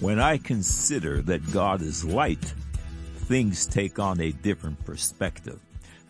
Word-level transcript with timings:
When 0.00 0.20
I 0.20 0.38
consider 0.38 1.22
that 1.22 1.50
God 1.50 1.82
is 1.82 2.04
light, 2.04 2.54
things 3.26 3.66
take 3.66 3.98
on 3.98 4.20
a 4.20 4.30
different 4.30 4.84
perspective. 4.84 5.58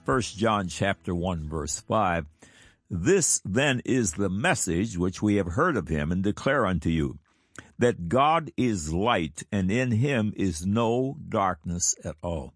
1 0.04 0.20
John 0.20 0.68
chapter 0.68 1.14
1 1.14 1.48
verse 1.48 1.80
5 1.80 2.26
This 2.90 3.40
then 3.46 3.80
is 3.86 4.12
the 4.12 4.28
message 4.28 4.98
which 4.98 5.22
we 5.22 5.36
have 5.36 5.52
heard 5.52 5.74
of 5.74 5.88
him 5.88 6.12
and 6.12 6.22
declare 6.22 6.66
unto 6.66 6.90
you 6.90 7.18
that 7.78 8.10
God 8.10 8.50
is 8.58 8.92
light 8.92 9.44
and 9.50 9.70
in 9.70 9.90
him 9.92 10.34
is 10.36 10.66
no 10.66 11.16
darkness 11.26 11.96
at 12.04 12.16
all. 12.22 12.52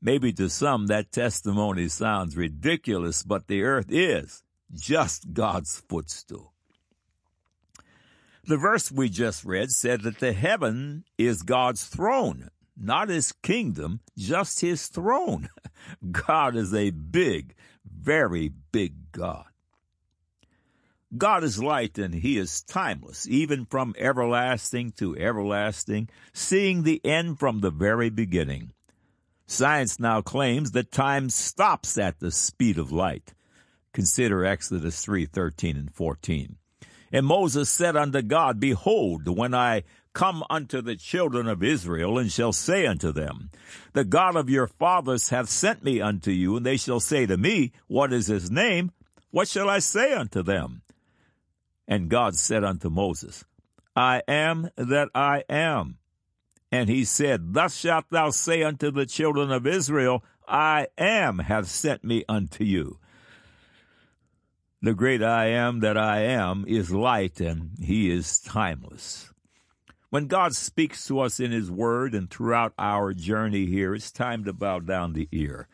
Maybe 0.00 0.32
to 0.34 0.48
some 0.48 0.86
that 0.86 1.10
testimony 1.10 1.88
sounds 1.88 2.36
ridiculous, 2.36 3.22
but 3.22 3.46
the 3.46 3.62
earth 3.62 3.86
is 3.88 4.42
just 4.72 5.32
God's 5.32 5.82
footstool. 5.88 6.52
The 8.44 8.56
verse 8.56 8.92
we 8.92 9.08
just 9.08 9.44
read 9.44 9.72
said 9.72 10.02
that 10.02 10.20
the 10.20 10.32
heaven 10.32 11.04
is 11.18 11.42
God's 11.42 11.86
throne, 11.86 12.50
not 12.76 13.08
his 13.08 13.32
kingdom, 13.32 14.00
just 14.16 14.60
his 14.60 14.86
throne. 14.86 15.48
God 16.12 16.54
is 16.54 16.72
a 16.72 16.90
big, 16.90 17.54
very 17.84 18.52
big 18.70 19.10
God. 19.10 19.46
God 21.16 21.44
is 21.44 21.62
light 21.62 21.98
and 21.98 22.14
he 22.14 22.36
is 22.36 22.62
timeless, 22.62 23.26
even 23.28 23.64
from 23.64 23.94
everlasting 23.98 24.92
to 24.92 25.16
everlasting, 25.16 26.08
seeing 26.32 26.82
the 26.82 27.00
end 27.04 27.38
from 27.38 27.60
the 27.60 27.70
very 27.70 28.10
beginning. 28.10 28.72
Science 29.46 30.00
now 30.00 30.20
claims 30.20 30.72
that 30.72 30.90
time 30.90 31.30
stops 31.30 31.96
at 31.96 32.18
the 32.18 32.32
speed 32.32 32.78
of 32.78 32.90
light. 32.90 33.34
Consider 33.96 34.44
Exodus 34.44 35.02
3, 35.02 35.24
13 35.24 35.74
and 35.74 35.90
14. 35.90 36.56
And 37.10 37.24
Moses 37.24 37.70
said 37.70 37.96
unto 37.96 38.20
God, 38.20 38.60
Behold, 38.60 39.26
when 39.26 39.54
I 39.54 39.84
come 40.12 40.44
unto 40.50 40.82
the 40.82 40.96
children 40.96 41.48
of 41.48 41.62
Israel, 41.62 42.18
and 42.18 42.30
shall 42.30 42.52
say 42.52 42.84
unto 42.84 43.10
them, 43.10 43.48
The 43.94 44.04
God 44.04 44.36
of 44.36 44.50
your 44.50 44.66
fathers 44.66 45.30
hath 45.30 45.48
sent 45.48 45.82
me 45.82 46.02
unto 46.02 46.30
you, 46.30 46.58
and 46.58 46.66
they 46.66 46.76
shall 46.76 47.00
say 47.00 47.24
to 47.24 47.38
me, 47.38 47.72
What 47.86 48.12
is 48.12 48.26
his 48.26 48.50
name? 48.50 48.92
What 49.30 49.48
shall 49.48 49.70
I 49.70 49.78
say 49.78 50.12
unto 50.12 50.42
them? 50.42 50.82
And 51.88 52.10
God 52.10 52.36
said 52.36 52.64
unto 52.64 52.90
Moses, 52.90 53.46
I 53.96 54.20
am 54.28 54.68
that 54.76 55.08
I 55.14 55.42
am. 55.48 55.96
And 56.70 56.90
he 56.90 57.06
said, 57.06 57.54
Thus 57.54 57.74
shalt 57.74 58.10
thou 58.10 58.28
say 58.28 58.62
unto 58.62 58.90
the 58.90 59.06
children 59.06 59.50
of 59.50 59.66
Israel, 59.66 60.22
I 60.46 60.88
am 60.98 61.38
hath 61.38 61.68
sent 61.68 62.04
me 62.04 62.26
unto 62.28 62.62
you. 62.62 62.98
The 64.82 64.94
great 64.94 65.22
I 65.22 65.46
am 65.46 65.80
that 65.80 65.96
I 65.96 66.20
am 66.20 66.64
is 66.68 66.90
light 66.90 67.40
and 67.40 67.70
he 67.80 68.10
is 68.10 68.38
timeless. 68.38 69.32
When 70.10 70.26
God 70.26 70.54
speaks 70.54 71.06
to 71.06 71.20
us 71.20 71.40
in 71.40 71.50
his 71.50 71.70
word 71.70 72.14
and 72.14 72.30
throughout 72.30 72.74
our 72.78 73.12
journey 73.14 73.66
here, 73.66 73.94
it's 73.94 74.12
time 74.12 74.44
to 74.44 74.52
bow 74.52 74.80
down 74.80 75.14
the 75.14 75.28
ear. 75.32 75.66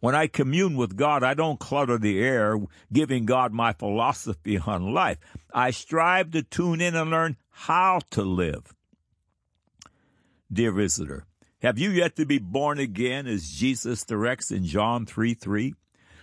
When 0.00 0.14
I 0.14 0.26
commune 0.26 0.76
with 0.76 0.96
God, 0.96 1.22
I 1.22 1.34
don't 1.34 1.60
clutter 1.60 1.98
the 1.98 2.20
air 2.20 2.58
giving 2.92 3.26
God 3.26 3.52
my 3.52 3.72
philosophy 3.72 4.58
on 4.66 4.92
life. 4.92 5.18
I 5.54 5.70
strive 5.70 6.32
to 6.32 6.42
tune 6.42 6.80
in 6.80 6.94
and 6.94 7.10
learn 7.10 7.36
how 7.50 8.00
to 8.10 8.22
live. 8.22 8.74
Dear 10.52 10.72
visitor, 10.72 11.24
have 11.60 11.78
you 11.78 11.90
yet 11.90 12.16
to 12.16 12.26
be 12.26 12.38
born 12.38 12.78
again 12.78 13.26
as 13.26 13.50
Jesus 13.50 14.04
directs 14.04 14.50
in 14.50 14.64
John 14.64 15.06
3 15.06 15.34
3? 15.34 15.74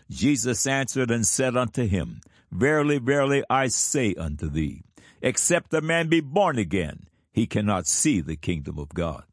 Jesus 0.09 0.67
answered 0.67 1.11
and 1.11 1.25
said 1.25 1.57
unto 1.57 1.87
him, 1.87 2.21
Verily, 2.51 2.99
verily, 2.99 3.43
I 3.49 3.67
say 3.67 4.13
unto 4.15 4.49
thee, 4.49 4.83
except 5.21 5.73
a 5.73 5.81
man 5.81 6.09
be 6.09 6.21
born 6.21 6.57
again, 6.57 7.07
he 7.31 7.47
cannot 7.47 7.87
see 7.87 8.21
the 8.21 8.35
kingdom 8.35 8.77
of 8.77 8.89
God. 8.89 9.23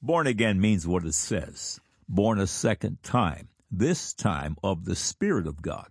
Born 0.00 0.26
again 0.26 0.60
means 0.60 0.86
what 0.86 1.04
it 1.04 1.14
says 1.14 1.80
born 2.08 2.40
a 2.40 2.46
second 2.46 3.02
time, 3.02 3.48
this 3.70 4.12
time 4.12 4.56
of 4.64 4.84
the 4.84 4.96
Spirit 4.96 5.46
of 5.46 5.62
God. 5.62 5.88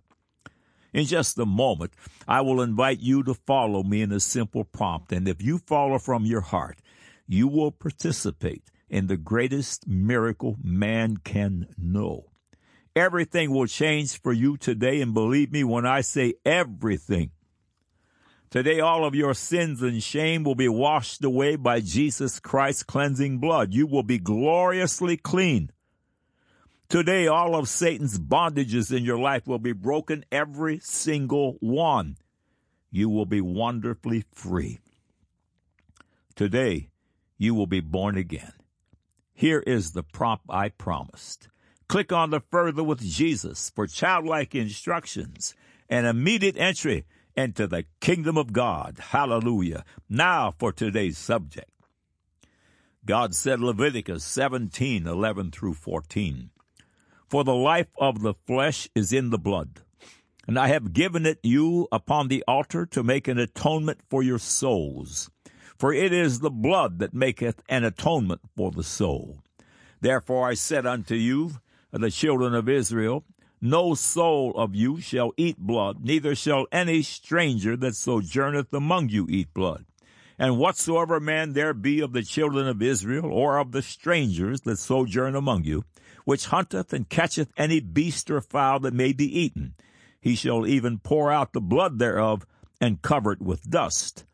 In 0.92 1.06
just 1.06 1.38
a 1.38 1.46
moment, 1.46 1.92
I 2.28 2.40
will 2.42 2.60
invite 2.60 3.00
you 3.00 3.22
to 3.22 3.34
follow 3.34 3.82
me 3.82 4.02
in 4.02 4.12
a 4.12 4.20
simple 4.20 4.64
prompt, 4.64 5.12
and 5.12 5.26
if 5.26 5.40
you 5.40 5.58
follow 5.58 5.98
from 5.98 6.26
your 6.26 6.40
heart, 6.40 6.78
you 7.26 7.48
will 7.48 7.70
participate 7.70 8.64
in 8.88 9.06
the 9.06 9.16
greatest 9.16 9.86
miracle 9.86 10.56
man 10.62 11.16
can 11.18 11.68
know. 11.78 12.29
Everything 12.96 13.50
will 13.52 13.66
change 13.66 14.20
for 14.20 14.32
you 14.32 14.56
today. 14.56 15.00
And 15.00 15.14
believe 15.14 15.52
me 15.52 15.64
when 15.64 15.86
I 15.86 16.00
say 16.00 16.34
everything. 16.44 17.30
Today, 18.50 18.80
all 18.80 19.04
of 19.04 19.14
your 19.14 19.32
sins 19.32 19.80
and 19.80 20.02
shame 20.02 20.42
will 20.42 20.56
be 20.56 20.68
washed 20.68 21.22
away 21.22 21.54
by 21.54 21.78
Jesus 21.78 22.40
Christ's 22.40 22.82
cleansing 22.82 23.38
blood. 23.38 23.72
You 23.72 23.86
will 23.86 24.02
be 24.02 24.18
gloriously 24.18 25.16
clean. 25.16 25.70
Today, 26.88 27.28
all 27.28 27.54
of 27.54 27.68
Satan's 27.68 28.18
bondages 28.18 28.90
in 28.90 29.04
your 29.04 29.20
life 29.20 29.46
will 29.46 29.60
be 29.60 29.70
broken, 29.70 30.24
every 30.32 30.80
single 30.80 31.58
one. 31.60 32.16
You 32.90 33.08
will 33.08 33.26
be 33.26 33.40
wonderfully 33.40 34.24
free. 34.34 34.80
Today, 36.34 36.88
you 37.38 37.54
will 37.54 37.68
be 37.68 37.78
born 37.78 38.16
again. 38.16 38.54
Here 39.32 39.60
is 39.60 39.92
the 39.92 40.02
prop 40.02 40.40
I 40.50 40.70
promised. 40.70 41.49
Click 41.90 42.12
on 42.12 42.30
the 42.30 42.38
Further 42.38 42.84
with 42.84 43.00
Jesus 43.00 43.72
for 43.74 43.88
childlike 43.88 44.54
instructions 44.54 45.56
and 45.88 46.06
immediate 46.06 46.56
entry 46.56 47.04
into 47.36 47.66
the 47.66 47.84
kingdom 48.00 48.38
of 48.38 48.52
God. 48.52 48.98
Hallelujah. 49.08 49.84
Now 50.08 50.54
for 50.56 50.70
today's 50.70 51.18
subject. 51.18 51.68
God 53.04 53.34
said 53.34 53.58
Leviticus 53.58 54.22
17, 54.22 55.04
11 55.04 55.50
through 55.50 55.74
14, 55.74 56.50
For 57.26 57.42
the 57.42 57.56
life 57.56 57.88
of 57.98 58.22
the 58.22 58.34
flesh 58.46 58.88
is 58.94 59.12
in 59.12 59.30
the 59.30 59.36
blood, 59.36 59.80
and 60.46 60.56
I 60.56 60.68
have 60.68 60.92
given 60.92 61.26
it 61.26 61.40
you 61.42 61.88
upon 61.90 62.28
the 62.28 62.44
altar 62.46 62.86
to 62.86 63.02
make 63.02 63.26
an 63.26 63.40
atonement 63.40 63.98
for 64.08 64.22
your 64.22 64.38
souls. 64.38 65.28
For 65.76 65.92
it 65.92 66.12
is 66.12 66.38
the 66.38 66.50
blood 66.50 67.00
that 67.00 67.14
maketh 67.14 67.64
an 67.68 67.82
atonement 67.82 68.42
for 68.56 68.70
the 68.70 68.84
soul. 68.84 69.40
Therefore 70.00 70.46
I 70.46 70.54
said 70.54 70.86
unto 70.86 71.16
you, 71.16 71.54
the 71.92 72.10
children 72.10 72.54
of 72.54 72.68
Israel, 72.68 73.24
no 73.60 73.94
soul 73.94 74.52
of 74.56 74.74
you 74.74 75.00
shall 75.00 75.32
eat 75.36 75.58
blood, 75.58 76.02
neither 76.02 76.34
shall 76.34 76.66
any 76.72 77.02
stranger 77.02 77.76
that 77.76 77.94
sojourneth 77.94 78.72
among 78.72 79.10
you 79.10 79.26
eat 79.28 79.52
blood. 79.52 79.84
And 80.38 80.56
whatsoever 80.56 81.20
man 81.20 81.52
there 81.52 81.74
be 81.74 82.00
of 82.00 82.14
the 82.14 82.22
children 82.22 82.66
of 82.66 82.80
Israel, 82.80 83.30
or 83.30 83.58
of 83.58 83.72
the 83.72 83.82
strangers 83.82 84.62
that 84.62 84.78
sojourn 84.78 85.36
among 85.36 85.64
you, 85.64 85.84
which 86.24 86.46
hunteth 86.46 86.94
and 86.94 87.08
catcheth 87.08 87.52
any 87.56 87.80
beast 87.80 88.30
or 88.30 88.40
fowl 88.40 88.80
that 88.80 88.94
may 88.94 89.12
be 89.12 89.40
eaten, 89.40 89.74
he 90.20 90.34
shall 90.34 90.66
even 90.66 90.98
pour 90.98 91.30
out 91.30 91.52
the 91.52 91.60
blood 91.60 91.98
thereof, 91.98 92.46
and 92.80 93.02
cover 93.02 93.32
it 93.32 93.42
with 93.42 93.68
dust. 93.68 94.24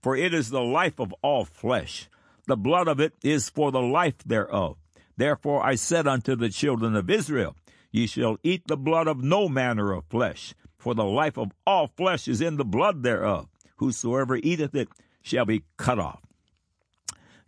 For 0.00 0.16
it 0.16 0.32
is 0.32 0.50
the 0.50 0.62
life 0.62 1.00
of 1.00 1.12
all 1.22 1.44
flesh. 1.44 2.08
The 2.46 2.56
blood 2.56 2.86
of 2.86 3.00
it 3.00 3.14
is 3.24 3.50
for 3.50 3.72
the 3.72 3.82
life 3.82 4.18
thereof. 4.24 4.76
Therefore 5.16 5.64
I 5.64 5.74
said 5.74 6.06
unto 6.06 6.36
the 6.36 6.50
children 6.50 6.94
of 6.94 7.10
Israel, 7.10 7.56
Ye 7.90 8.06
shall 8.06 8.36
eat 8.42 8.66
the 8.66 8.76
blood 8.76 9.06
of 9.08 9.22
no 9.22 9.48
manner 9.48 9.92
of 9.92 10.04
flesh, 10.06 10.54
for 10.76 10.94
the 10.94 11.04
life 11.04 11.38
of 11.38 11.52
all 11.66 11.88
flesh 11.96 12.28
is 12.28 12.40
in 12.40 12.56
the 12.56 12.64
blood 12.64 13.02
thereof. 13.02 13.48
Whosoever 13.76 14.36
eateth 14.36 14.74
it 14.74 14.88
shall 15.22 15.44
be 15.44 15.64
cut 15.76 15.98
off. 15.98 16.20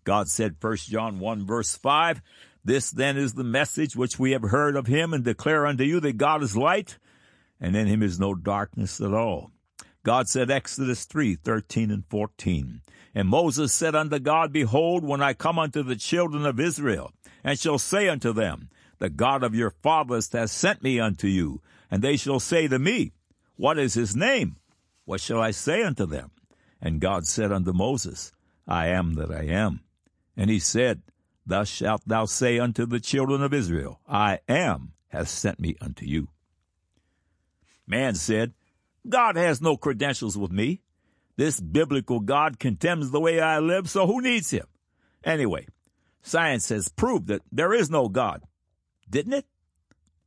God 0.04 0.28
said, 0.28 0.56
1 0.60 0.76
John 0.76 1.18
1 1.18 1.46
verse 1.46 1.76
5, 1.76 2.22
This 2.64 2.90
then 2.90 3.18
is 3.18 3.34
the 3.34 3.44
message 3.44 3.94
which 3.94 4.18
we 4.18 4.32
have 4.32 4.42
heard 4.42 4.74
of 4.74 4.86
him 4.86 5.12
and 5.12 5.22
declare 5.22 5.66
unto 5.66 5.84
you 5.84 6.00
that 6.00 6.16
God 6.16 6.42
is 6.42 6.56
light, 6.56 6.98
and 7.60 7.76
in 7.76 7.86
him 7.86 8.02
is 8.02 8.18
no 8.18 8.34
darkness 8.34 9.00
at 9.00 9.12
all. 9.12 9.50
God 10.04 10.28
said, 10.28 10.50
Exodus 10.50 11.04
3, 11.04 11.34
13 11.34 11.90
and 11.90 12.06
14, 12.06 12.80
And 13.14 13.28
Moses 13.28 13.74
said 13.74 13.94
unto 13.94 14.18
God, 14.18 14.52
Behold, 14.52 15.04
when 15.04 15.20
I 15.20 15.34
come 15.34 15.58
unto 15.58 15.82
the 15.82 15.96
children 15.96 16.46
of 16.46 16.58
Israel, 16.58 17.12
and 17.44 17.58
shall 17.58 17.78
say 17.78 18.08
unto 18.08 18.32
them, 18.32 18.70
The 18.98 19.10
God 19.10 19.42
of 19.42 19.54
your 19.54 19.70
fathers 19.70 20.30
hath 20.32 20.50
sent 20.50 20.82
me 20.82 21.00
unto 21.00 21.26
you, 21.26 21.60
and 21.90 22.02
they 22.02 22.16
shall 22.16 22.40
say 22.40 22.68
to 22.68 22.78
me, 22.78 23.12
What 23.56 23.78
is 23.78 23.94
his 23.94 24.14
name? 24.16 24.56
What 25.04 25.20
shall 25.20 25.40
I 25.40 25.52
say 25.52 25.82
unto 25.82 26.06
them? 26.06 26.30
And 26.80 27.00
God 27.00 27.26
said 27.26 27.52
unto 27.52 27.72
Moses, 27.72 28.32
I 28.66 28.88
am 28.88 29.14
that 29.14 29.30
I 29.30 29.44
am. 29.44 29.80
And 30.36 30.50
he 30.50 30.58
said, 30.58 31.02
Thus 31.46 31.68
shalt 31.68 32.02
thou 32.06 32.26
say 32.26 32.58
unto 32.58 32.84
the 32.86 33.00
children 33.00 33.42
of 33.42 33.54
Israel, 33.54 34.00
I 34.06 34.40
am 34.48 34.92
hath 35.08 35.28
sent 35.28 35.58
me 35.58 35.76
unto 35.80 36.04
you. 36.04 36.28
Man 37.86 38.14
said, 38.14 38.52
God 39.08 39.36
has 39.36 39.62
no 39.62 39.76
credentials 39.76 40.36
with 40.36 40.52
me. 40.52 40.82
This 41.36 41.60
biblical 41.60 42.20
God 42.20 42.58
condemns 42.58 43.10
the 43.10 43.20
way 43.20 43.40
I 43.40 43.60
live, 43.60 43.88
so 43.88 44.06
who 44.06 44.20
needs 44.20 44.50
him? 44.50 44.66
Anyway, 45.24 45.66
science 46.22 46.68
has 46.68 46.88
proved 46.88 47.26
that 47.28 47.42
there 47.50 47.72
is 47.72 47.90
no 47.90 48.08
God. 48.08 48.42
Didn't 49.08 49.32
it? 49.32 49.46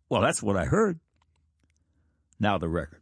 Well, 0.09 0.21
that's 0.21 0.43
what 0.43 0.57
I 0.57 0.65
heard. 0.65 0.99
Now 2.39 2.57
the 2.57 2.69
record. 2.69 3.01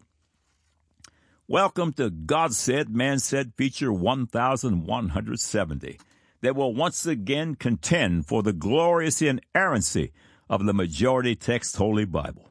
Welcome 1.47 1.94
to 1.94 2.12
God 2.12 2.53
Said, 2.53 2.89
Man 2.89 3.19
Said 3.19 3.53
feature 3.57 3.91
1170 3.91 6.00
that 6.41 6.56
will 6.56 6.74
once 6.74 7.06
again 7.06 7.56
contend 7.56 8.27
for 8.27 8.44
the 8.44 8.53
glorious 8.53 9.21
inerrancy 9.21 10.13
of 10.50 10.65
the 10.65 10.74
majority 10.74 11.35
text 11.35 11.75
Holy 11.77 12.06
Bible. 12.06 12.50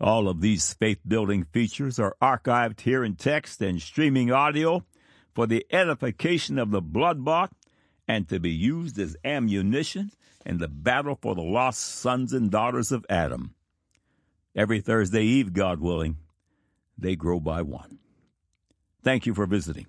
All 0.00 0.28
of 0.28 0.40
these 0.40 0.72
faith 0.74 1.00
building 1.06 1.44
features 1.44 1.98
are 1.98 2.16
archived 2.22 2.80
here 2.80 3.04
in 3.04 3.16
text 3.16 3.60
and 3.60 3.80
streaming 3.80 4.30
audio 4.30 4.84
for 5.34 5.46
the 5.46 5.66
edification 5.70 6.58
of 6.58 6.70
the 6.70 6.80
blood 6.80 7.24
bought 7.24 7.52
and 8.10 8.28
to 8.28 8.40
be 8.40 8.50
used 8.50 8.98
as 8.98 9.16
ammunition 9.24 10.10
in 10.44 10.58
the 10.58 10.66
battle 10.66 11.16
for 11.22 11.36
the 11.36 11.42
lost 11.42 11.80
sons 11.80 12.32
and 12.32 12.50
daughters 12.50 12.90
of 12.90 13.06
Adam. 13.08 13.54
Every 14.52 14.80
Thursday 14.80 15.22
Eve, 15.22 15.52
God 15.52 15.78
willing, 15.78 16.16
they 16.98 17.14
grow 17.14 17.38
by 17.38 17.62
one. 17.62 18.00
Thank 19.04 19.26
you 19.26 19.34
for 19.34 19.46
visiting. 19.46 19.86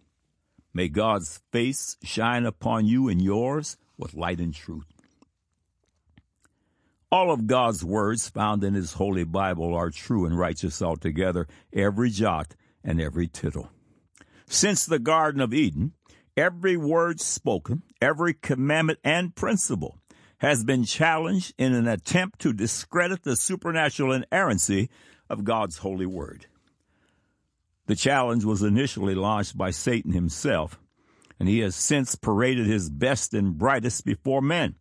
May 0.71 0.87
God's 0.87 1.41
face 1.51 1.97
shine 2.03 2.45
upon 2.45 2.85
you 2.85 3.09
and 3.09 3.19
yours 3.19 3.75
with 3.97 4.13
light 4.13 4.39
and 4.39 4.53
truth. 4.53 4.85
All 7.11 7.31
of 7.31 7.47
God's 7.47 7.83
words 7.83 8.29
found 8.29 8.63
in 8.63 8.75
His 8.75 8.93
Holy 8.93 9.23
Bible 9.23 9.73
are 9.73 9.89
true 9.89 10.27
and 10.27 10.37
righteous 10.37 10.79
altogether, 10.79 11.47
every 11.73 12.11
jot 12.11 12.55
and 12.83 13.01
every 13.01 13.27
tittle. 13.27 13.71
Since 14.45 14.85
the 14.85 14.99
Garden 14.99 15.41
of 15.41 15.55
Eden, 15.55 15.93
every 16.41 16.75
word 16.75 17.21
spoken, 17.21 17.83
every 18.01 18.33
commandment 18.33 18.97
and 19.03 19.35
principle 19.35 19.99
has 20.39 20.63
been 20.63 20.83
challenged 20.83 21.53
in 21.59 21.71
an 21.71 21.87
attempt 21.87 22.39
to 22.39 22.51
discredit 22.51 23.21
the 23.21 23.35
supernatural 23.35 24.11
inerrancy 24.11 24.89
of 25.29 25.43
God's 25.43 25.77
holy 25.77 26.07
word. 26.07 26.47
The 27.85 27.95
challenge 27.95 28.43
was 28.43 28.63
initially 28.63 29.13
launched 29.13 29.55
by 29.55 29.69
Satan 29.69 30.13
himself, 30.13 30.79
and 31.39 31.47
he 31.47 31.59
has 31.59 31.75
since 31.75 32.15
paraded 32.15 32.65
his 32.65 32.89
best 32.89 33.35
and 33.35 33.55
brightest 33.55 34.03
before 34.03 34.41
men. 34.41 34.73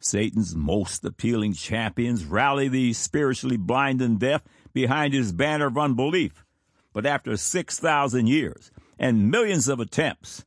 Satan's 0.00 0.56
most 0.56 1.04
appealing 1.04 1.52
champions 1.52 2.24
rally 2.24 2.68
the 2.68 2.94
spiritually 2.94 3.58
blind 3.58 4.00
and 4.00 4.18
deaf 4.18 4.42
behind 4.72 5.12
his 5.12 5.32
banner 5.32 5.66
of 5.66 5.76
unbelief. 5.76 6.46
But 6.94 7.04
after 7.04 7.36
6,000 7.36 8.26
years 8.26 8.70
and 8.98 9.30
millions 9.30 9.68
of 9.68 9.80
attempts, 9.80 10.46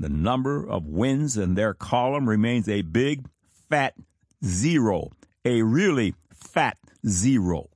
the 0.00 0.08
number 0.08 0.66
of 0.66 0.86
wins 0.86 1.36
in 1.36 1.54
their 1.54 1.74
column 1.74 2.26
remains 2.26 2.68
a 2.68 2.80
big, 2.80 3.26
fat 3.68 3.94
zero. 4.42 5.10
A 5.44 5.60
really 5.60 6.14
fat 6.32 6.78
zero. 7.06 7.68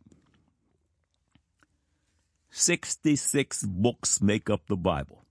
66 2.50 3.65
books 3.65 4.23
make 4.23 4.49
up 4.49 4.67
the 4.69 4.76
Bible. 4.76 5.26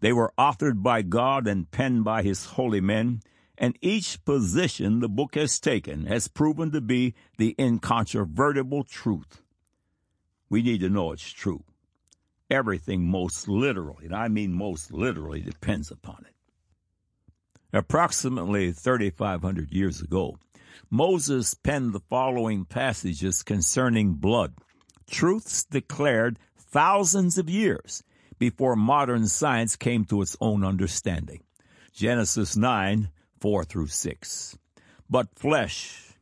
They 0.00 0.12
were 0.12 0.32
authored 0.38 0.82
by 0.82 1.02
God 1.02 1.46
and 1.46 1.70
penned 1.70 2.04
by 2.04 2.22
His 2.22 2.46
holy 2.46 2.80
men, 2.80 3.20
and 3.58 3.76
each 3.82 4.24
position 4.24 5.00
the 5.00 5.08
book 5.10 5.34
has 5.34 5.60
taken 5.60 6.06
has 6.06 6.28
proven 6.28 6.72
to 6.72 6.80
be 6.80 7.14
the 7.36 7.54
incontrovertible 7.58 8.84
truth. 8.84 9.42
We 10.48 10.62
need 10.62 10.80
to 10.80 10.88
know 10.88 11.12
it's 11.12 11.30
true. 11.30 11.64
Everything 12.52 13.06
most 13.06 13.48
literally, 13.48 14.04
and 14.04 14.14
I 14.14 14.28
mean 14.28 14.52
most 14.52 14.92
literally, 14.92 15.40
depends 15.40 15.90
upon 15.90 16.26
it. 16.28 16.34
Approximately 17.72 18.72
3,500 18.72 19.72
years 19.72 20.02
ago, 20.02 20.36
Moses 20.90 21.54
penned 21.54 21.94
the 21.94 22.00
following 22.10 22.66
passages 22.66 23.42
concerning 23.42 24.12
blood, 24.12 24.52
truths 25.10 25.64
declared 25.64 26.38
thousands 26.58 27.38
of 27.38 27.48
years 27.48 28.02
before 28.38 28.76
modern 28.76 29.28
science 29.28 29.74
came 29.74 30.04
to 30.04 30.20
its 30.20 30.36
own 30.38 30.62
understanding. 30.62 31.40
Genesis 31.94 32.54
9, 32.54 33.08
4 33.40 33.64
through 33.64 33.86
6. 33.86 34.58
But 35.08 35.28
flesh, 35.34 36.18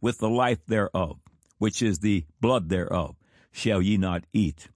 with 0.00 0.18
the 0.18 0.28
life 0.28 0.66
thereof, 0.66 1.20
which 1.58 1.82
is 1.82 2.00
the 2.00 2.24
blood 2.40 2.68
thereof, 2.68 3.14
shall 3.52 3.80
ye 3.80 3.96
not 3.96 4.24
eat. 4.32 4.66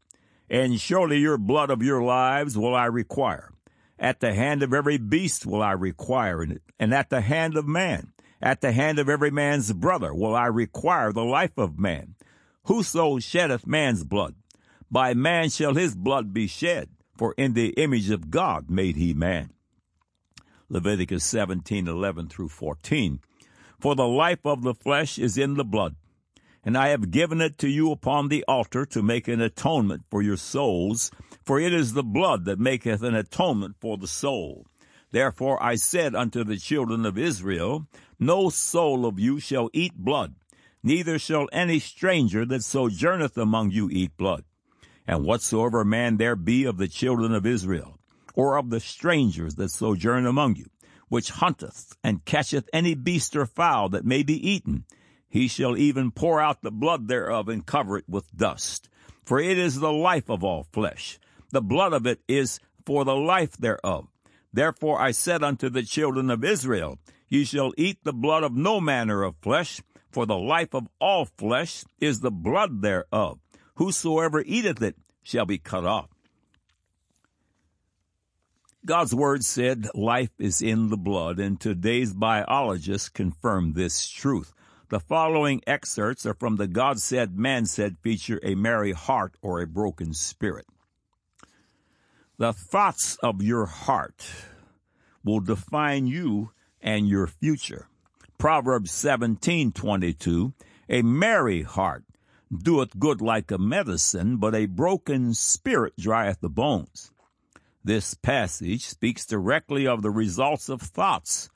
And 0.48 0.80
surely 0.80 1.18
your 1.18 1.38
blood 1.38 1.70
of 1.70 1.82
your 1.82 2.02
lives 2.02 2.56
will 2.56 2.74
I 2.74 2.86
require. 2.86 3.52
At 3.98 4.20
the 4.20 4.34
hand 4.34 4.62
of 4.62 4.72
every 4.72 4.98
beast 4.98 5.46
will 5.46 5.62
I 5.62 5.72
require 5.72 6.42
it, 6.42 6.62
and 6.78 6.92
at 6.92 7.10
the 7.10 7.22
hand 7.22 7.56
of 7.56 7.66
man, 7.66 8.12
at 8.40 8.60
the 8.60 8.72
hand 8.72 8.98
of 8.98 9.08
every 9.08 9.30
man's 9.30 9.72
brother 9.72 10.14
will 10.14 10.34
I 10.34 10.46
require 10.46 11.12
the 11.12 11.24
life 11.24 11.56
of 11.56 11.78
man. 11.78 12.14
Whoso 12.64 13.18
sheddeth 13.18 13.66
man's 13.66 14.04
blood, 14.04 14.34
by 14.90 15.14
man 15.14 15.48
shall 15.48 15.74
his 15.74 15.94
blood 15.94 16.34
be 16.34 16.46
shed, 16.46 16.90
for 17.16 17.34
in 17.38 17.54
the 17.54 17.70
image 17.70 18.10
of 18.10 18.30
God 18.30 18.70
made 18.70 18.96
he 18.96 19.14
man. 19.14 19.50
Leviticus 20.68 21.24
17:11 21.24 22.28
through 22.28 22.48
14. 22.48 23.20
For 23.80 23.94
the 23.94 24.06
life 24.06 24.44
of 24.44 24.62
the 24.62 24.74
flesh 24.74 25.18
is 25.18 25.38
in 25.38 25.54
the 25.54 25.64
blood, 25.64 25.96
and 26.66 26.76
I 26.76 26.88
have 26.88 27.12
given 27.12 27.40
it 27.40 27.58
to 27.58 27.68
you 27.68 27.92
upon 27.92 28.26
the 28.26 28.44
altar 28.48 28.84
to 28.86 29.00
make 29.00 29.28
an 29.28 29.40
atonement 29.40 30.02
for 30.10 30.20
your 30.20 30.36
souls, 30.36 31.12
for 31.44 31.60
it 31.60 31.72
is 31.72 31.92
the 31.92 32.02
blood 32.02 32.44
that 32.46 32.58
maketh 32.58 33.04
an 33.04 33.14
atonement 33.14 33.76
for 33.80 33.96
the 33.96 34.08
soul. 34.08 34.66
Therefore 35.12 35.62
I 35.62 35.76
said 35.76 36.16
unto 36.16 36.42
the 36.42 36.56
children 36.56 37.06
of 37.06 37.16
Israel, 37.16 37.86
No 38.18 38.50
soul 38.50 39.06
of 39.06 39.20
you 39.20 39.38
shall 39.38 39.70
eat 39.72 39.94
blood, 39.94 40.34
neither 40.82 41.20
shall 41.20 41.48
any 41.52 41.78
stranger 41.78 42.44
that 42.44 42.64
sojourneth 42.64 43.38
among 43.38 43.70
you 43.70 43.88
eat 43.88 44.16
blood. 44.16 44.42
And 45.06 45.24
whatsoever 45.24 45.84
man 45.84 46.16
there 46.16 46.34
be 46.34 46.64
of 46.64 46.78
the 46.78 46.88
children 46.88 47.32
of 47.32 47.46
Israel, 47.46 48.00
or 48.34 48.58
of 48.58 48.70
the 48.70 48.80
strangers 48.80 49.54
that 49.54 49.70
sojourn 49.70 50.26
among 50.26 50.56
you, 50.56 50.66
which 51.08 51.30
hunteth 51.30 51.96
and 52.02 52.24
catcheth 52.24 52.68
any 52.72 52.94
beast 52.94 53.36
or 53.36 53.46
fowl 53.46 53.88
that 53.90 54.04
may 54.04 54.24
be 54.24 54.50
eaten, 54.50 54.84
he 55.28 55.48
shall 55.48 55.76
even 55.76 56.10
pour 56.10 56.40
out 56.40 56.62
the 56.62 56.70
blood 56.70 57.08
thereof 57.08 57.48
and 57.48 57.66
cover 57.66 57.98
it 57.98 58.08
with 58.08 58.34
dust. 58.36 58.88
For 59.24 59.40
it 59.40 59.58
is 59.58 59.80
the 59.80 59.92
life 59.92 60.30
of 60.30 60.44
all 60.44 60.66
flesh. 60.72 61.18
The 61.50 61.62
blood 61.62 61.92
of 61.92 62.06
it 62.06 62.20
is 62.28 62.60
for 62.84 63.04
the 63.04 63.16
life 63.16 63.56
thereof. 63.56 64.06
Therefore 64.52 65.00
I 65.00 65.10
said 65.10 65.42
unto 65.42 65.68
the 65.68 65.82
children 65.82 66.30
of 66.30 66.44
Israel, 66.44 66.98
Ye 67.28 67.44
shall 67.44 67.72
eat 67.76 67.98
the 68.04 68.12
blood 68.12 68.44
of 68.44 68.54
no 68.54 68.80
manner 68.80 69.22
of 69.22 69.34
flesh, 69.42 69.80
for 70.10 70.26
the 70.26 70.38
life 70.38 70.74
of 70.74 70.88
all 71.00 71.24
flesh 71.24 71.84
is 72.00 72.20
the 72.20 72.30
blood 72.30 72.82
thereof. 72.82 73.40
Whosoever 73.74 74.42
eateth 74.46 74.80
it 74.80 74.96
shall 75.22 75.44
be 75.44 75.58
cut 75.58 75.84
off. 75.84 76.08
God's 78.86 79.12
Word 79.12 79.44
said 79.44 79.88
life 79.94 80.30
is 80.38 80.62
in 80.62 80.90
the 80.90 80.96
blood, 80.96 81.40
and 81.40 81.60
today's 81.60 82.14
biologists 82.14 83.08
confirm 83.08 83.72
this 83.72 84.08
truth. 84.08 84.54
The 84.88 85.00
following 85.00 85.62
excerpts 85.66 86.24
are 86.26 86.34
from 86.34 86.56
the 86.56 86.68
God 86.68 87.00
Said, 87.00 87.36
Man 87.36 87.66
Said 87.66 87.98
feature 88.02 88.38
A 88.44 88.54
Merry 88.54 88.92
Heart 88.92 89.34
or 89.42 89.60
a 89.60 89.66
Broken 89.66 90.14
Spirit. 90.14 90.66
The 92.38 92.52
thoughts 92.52 93.16
of 93.16 93.42
your 93.42 93.66
heart 93.66 94.30
will 95.24 95.40
define 95.40 96.06
you 96.06 96.52
and 96.80 97.08
your 97.08 97.26
future. 97.26 97.88
Proverbs 98.38 98.92
17:22 98.92 100.52
A 100.88 101.02
merry 101.02 101.62
heart 101.62 102.04
doeth 102.56 102.96
good 102.96 103.20
like 103.20 103.50
a 103.50 103.58
medicine, 103.58 104.36
but 104.36 104.54
a 104.54 104.66
broken 104.66 105.34
spirit 105.34 105.94
drieth 105.98 106.38
the 106.40 106.48
bones. 106.48 107.10
This 107.82 108.14
passage 108.14 108.86
speaks 108.86 109.26
directly 109.26 109.84
of 109.84 110.02
the 110.02 110.12
results 110.12 110.68
of 110.68 110.80
thoughts. 110.80 111.48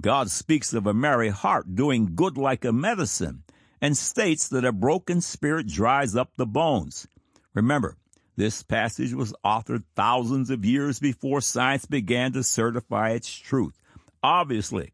God 0.00 0.30
speaks 0.30 0.72
of 0.72 0.86
a 0.86 0.94
merry 0.94 1.30
heart 1.30 1.74
doing 1.74 2.14
good 2.14 2.38
like 2.38 2.64
a 2.64 2.72
medicine 2.72 3.42
and 3.80 3.96
states 3.96 4.48
that 4.48 4.64
a 4.64 4.72
broken 4.72 5.20
spirit 5.20 5.66
dries 5.66 6.14
up 6.14 6.30
the 6.36 6.46
bones. 6.46 7.08
Remember, 7.52 7.96
this 8.36 8.62
passage 8.62 9.12
was 9.12 9.34
authored 9.44 9.82
thousands 9.96 10.50
of 10.50 10.64
years 10.64 11.00
before 11.00 11.40
science 11.40 11.86
began 11.86 12.32
to 12.32 12.44
certify 12.44 13.10
its 13.10 13.32
truth. 13.32 13.74
Obviously, 14.22 14.92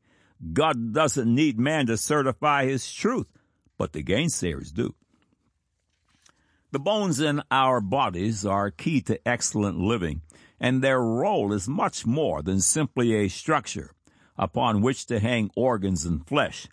God 0.53 0.95
doesn't 0.95 1.33
need 1.33 1.59
man 1.59 1.87
to 1.87 1.99
certify 1.99 2.65
his 2.65 2.91
truth, 2.91 3.27
but 3.77 3.93
the 3.93 4.03
gainsayers 4.03 4.73
do. 4.73 4.95
The 6.73 6.79
bones 6.79 7.21
in 7.21 7.43
our 7.51 7.81
bodies 7.83 8.47
are 8.47 8.71
key 8.71 9.03
to 9.03 9.29
excellent 9.29 9.79
living 9.79 10.23
and 10.59 10.81
their 10.81 11.01
role 11.01 11.53
is 11.53 11.69
much 11.69 12.07
more 12.07 12.41
than 12.41 12.61
simply 12.61 13.15
a 13.15 13.29
structure 13.29 13.91
upon 14.37 14.83
which 14.83 15.07
to 15.07 15.21
hang 15.21 15.50
organs 15.57 16.05
and 16.05 16.26
flesh. 16.26 16.67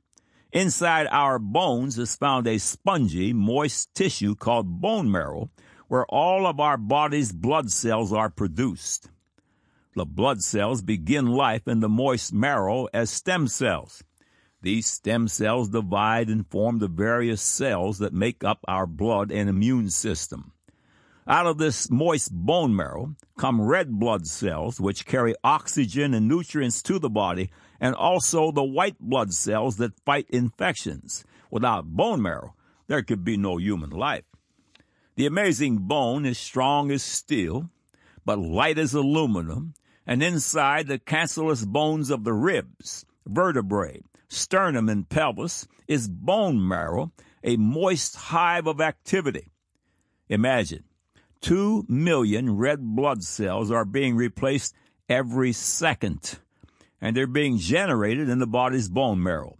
Inside 0.51 1.07
our 1.11 1.39
bones 1.39 1.97
is 1.97 2.15
found 2.15 2.45
a 2.45 2.57
spongy, 2.57 3.31
moist 3.31 3.93
tissue 3.95 4.35
called 4.35 4.81
bone 4.81 5.09
marrow, 5.09 5.49
where 5.87 6.05
all 6.07 6.45
of 6.45 6.59
our 6.59 6.77
body's 6.77 7.31
blood 7.31 7.71
cells 7.71 8.11
are 8.11 8.29
produced. 8.29 9.09
The 9.95 10.05
blood 10.05 10.41
cells 10.41 10.81
begin 10.81 11.27
life 11.27 11.67
in 11.67 11.79
the 11.79 11.89
moist 11.89 12.33
marrow 12.33 12.87
as 12.93 13.09
stem 13.09 13.47
cells. 13.47 14.03
These 14.61 14.87
stem 14.87 15.27
cells 15.27 15.69
divide 15.69 16.29
and 16.29 16.47
form 16.47 16.79
the 16.79 16.87
various 16.87 17.41
cells 17.41 17.97
that 17.99 18.13
make 18.13 18.43
up 18.43 18.59
our 18.67 18.85
blood 18.85 19.31
and 19.31 19.49
immune 19.49 19.89
system. 19.89 20.53
Out 21.27 21.45
of 21.45 21.59
this 21.59 21.91
moist 21.91 22.31
bone 22.31 22.75
marrow 22.75 23.15
come 23.37 23.61
red 23.61 23.91
blood 23.99 24.25
cells, 24.25 24.81
which 24.81 25.05
carry 25.05 25.35
oxygen 25.43 26.15
and 26.15 26.27
nutrients 26.27 26.81
to 26.83 26.97
the 26.97 27.11
body, 27.11 27.51
and 27.79 27.93
also 27.93 28.51
the 28.51 28.63
white 28.63 28.99
blood 28.99 29.31
cells 29.31 29.77
that 29.77 29.99
fight 30.03 30.25
infections. 30.29 31.23
Without 31.51 31.85
bone 31.85 32.23
marrow, 32.23 32.55
there 32.87 33.03
could 33.03 33.23
be 33.23 33.37
no 33.37 33.57
human 33.57 33.91
life. 33.91 34.23
The 35.15 35.27
amazing 35.27 35.79
bone 35.87 36.25
is 36.25 36.39
strong 36.39 36.89
as 36.89 37.03
steel, 37.03 37.69
but 38.25 38.39
light 38.39 38.79
as 38.79 38.95
aluminum, 38.95 39.75
and 40.07 40.23
inside 40.23 40.87
the 40.87 40.97
cancellous 40.97 41.63
bones 41.65 42.09
of 42.09 42.23
the 42.23 42.33
ribs, 42.33 43.05
vertebrae, 43.27 44.01
sternum, 44.27 44.89
and 44.89 45.07
pelvis 45.07 45.67
is 45.87 46.07
bone 46.07 46.67
marrow, 46.67 47.11
a 47.43 47.57
moist 47.57 48.15
hive 48.15 48.65
of 48.65 48.81
activity. 48.81 49.51
Imagine 50.27 50.85
2 51.41 51.85
million 51.89 52.55
red 52.57 52.79
blood 52.79 53.23
cells 53.23 53.71
are 53.71 53.85
being 53.85 54.15
replaced 54.15 54.75
every 55.09 55.51
second, 55.51 56.37
and 57.01 57.15
they're 57.15 57.25
being 57.25 57.57
generated 57.57 58.29
in 58.29 58.37
the 58.37 58.47
body's 58.47 58.89
bone 58.89 59.21
marrow. 59.21 59.57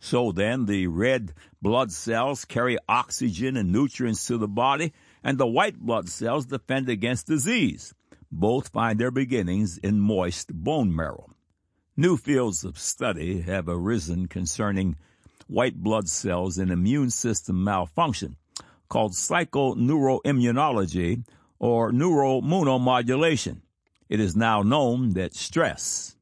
So 0.00 0.32
then, 0.32 0.66
the 0.66 0.88
red 0.88 1.32
blood 1.62 1.92
cells 1.92 2.44
carry 2.44 2.78
oxygen 2.88 3.56
and 3.56 3.70
nutrients 3.70 4.26
to 4.26 4.38
the 4.38 4.48
body, 4.48 4.92
and 5.22 5.38
the 5.38 5.46
white 5.46 5.78
blood 5.78 6.08
cells 6.08 6.46
defend 6.46 6.88
against 6.88 7.28
disease. 7.28 7.94
Both 8.32 8.68
find 8.68 8.98
their 8.98 9.12
beginnings 9.12 9.78
in 9.78 10.00
moist 10.00 10.52
bone 10.52 10.94
marrow. 10.94 11.34
New 11.96 12.16
fields 12.16 12.64
of 12.64 12.78
study 12.78 13.42
have 13.42 13.68
arisen 13.68 14.26
concerning 14.26 14.96
white 15.46 15.76
blood 15.76 16.08
cells 16.08 16.58
and 16.58 16.72
immune 16.72 17.10
system 17.10 17.62
malfunction 17.62 18.36
called 18.90 19.12
psychoneuroimmunology 19.12 21.24
or 21.58 21.90
neuroimmunomodulation. 21.90 23.62
It 24.10 24.20
is 24.20 24.36
now 24.36 24.62
known 24.62 25.14
that 25.14 25.34
stress, 25.34 26.16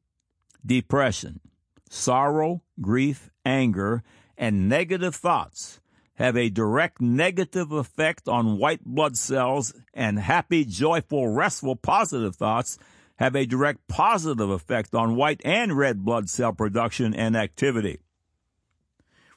depression, 0.65 1.41
sorrow, 1.89 2.61
grief, 2.79 3.29
anger, 3.43 4.03
and 4.37 4.69
negative 4.69 5.15
thoughts 5.15 5.81
have 6.13 6.37
a 6.37 6.49
direct 6.49 7.01
negative 7.01 7.71
effect 7.71 8.27
on 8.27 8.57
white 8.57 8.83
blood 8.83 9.17
cells 9.17 9.73
and 9.93 10.19
happy, 10.19 10.65
joyful, 10.65 11.29
restful, 11.29 11.75
positive 11.75 12.35
thoughts 12.35 12.77
have 13.15 13.35
a 13.35 13.45
direct 13.45 13.87
positive 13.87 14.49
effect 14.49 14.93
on 14.93 15.15
white 15.15 15.41
and 15.43 15.77
red 15.77 16.05
blood 16.05 16.29
cell 16.29 16.53
production 16.53 17.13
and 17.13 17.35
activity. 17.35 17.99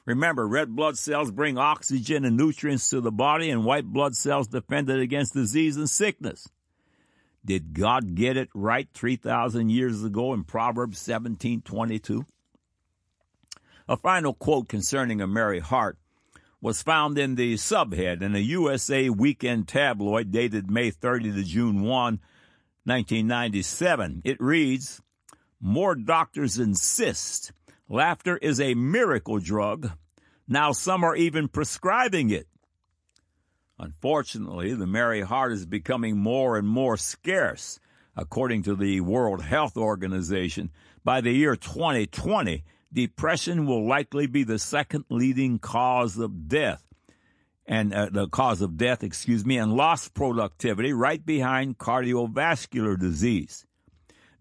Remember, 0.05 0.47
red 0.47 0.75
blood 0.75 0.97
cells 0.97 1.31
bring 1.31 1.57
oxygen 1.57 2.25
and 2.25 2.35
nutrients 2.35 2.89
to 2.89 2.99
the 2.99 3.11
body, 3.11 3.49
and 3.49 3.63
white 3.63 3.85
blood 3.85 4.15
cells 4.15 4.47
defend 4.47 4.89
it 4.89 4.99
against 4.99 5.33
disease 5.33 5.77
and 5.77 5.89
sickness. 5.89 6.49
Did 7.45 7.73
God 7.73 8.15
get 8.15 8.37
it 8.37 8.49
right 8.53 8.87
3,000 8.93 9.69
years 9.69 10.03
ago 10.03 10.33
in 10.33 10.43
Proverbs 10.43 10.99
17:22? 10.99 12.25
A 13.87 13.97
final 13.97 14.33
quote 14.33 14.69
concerning 14.69 15.21
a 15.21 15.27
merry 15.27 15.59
heart 15.59 15.97
was 16.61 16.81
found 16.81 17.17
in 17.17 17.35
the 17.35 17.55
subhead 17.55 18.21
in 18.21 18.35
a 18.35 18.39
USA 18.39 19.09
weekend 19.09 19.67
tabloid 19.67 20.31
dated 20.31 20.71
May 20.71 20.91
30 20.91 21.33
to 21.33 21.43
June 21.43 21.81
1, 21.81 22.19
1997. 22.85 24.21
It 24.23 24.39
reads, 24.39 25.01
More 25.59 25.95
doctors 25.95 26.57
insist 26.57 27.51
Laughter 27.93 28.37
is 28.37 28.59
a 28.59 28.73
miracle 28.73 29.37
drug. 29.37 29.91
Now 30.47 30.71
some 30.71 31.03
are 31.03 31.15
even 31.15 31.47
prescribing 31.47 32.31
it. 32.31 32.47
Unfortunately, 33.77 34.73
the 34.73 34.87
merry 34.87 35.21
heart 35.21 35.51
is 35.51 35.67
becoming 35.67 36.17
more 36.17 36.57
and 36.57 36.67
more 36.67 36.97
scarce. 36.97 37.79
According 38.17 38.63
to 38.63 38.75
the 38.75 39.01
World 39.01 39.43
Health 39.43 39.77
Organization, 39.77 40.71
by 41.03 41.21
the 41.21 41.33
year 41.33 41.55
2020, 41.55 42.63
depression 42.91 43.67
will 43.67 43.87
likely 43.87 44.25
be 44.25 44.43
the 44.43 44.57
second 44.57 45.05
leading 45.09 45.59
cause 45.59 46.17
of 46.17 46.47
death 46.47 46.83
and 47.67 47.93
uh, 47.93 48.09
the 48.11 48.27
cause 48.27 48.63
of 48.63 48.75
death, 48.75 49.03
excuse 49.03 49.45
me, 49.45 49.59
and 49.59 49.71
lost 49.71 50.15
productivity 50.15 50.93
right 50.93 51.23
behind 51.23 51.77
cardiovascular 51.77 52.99
disease. 52.99 53.67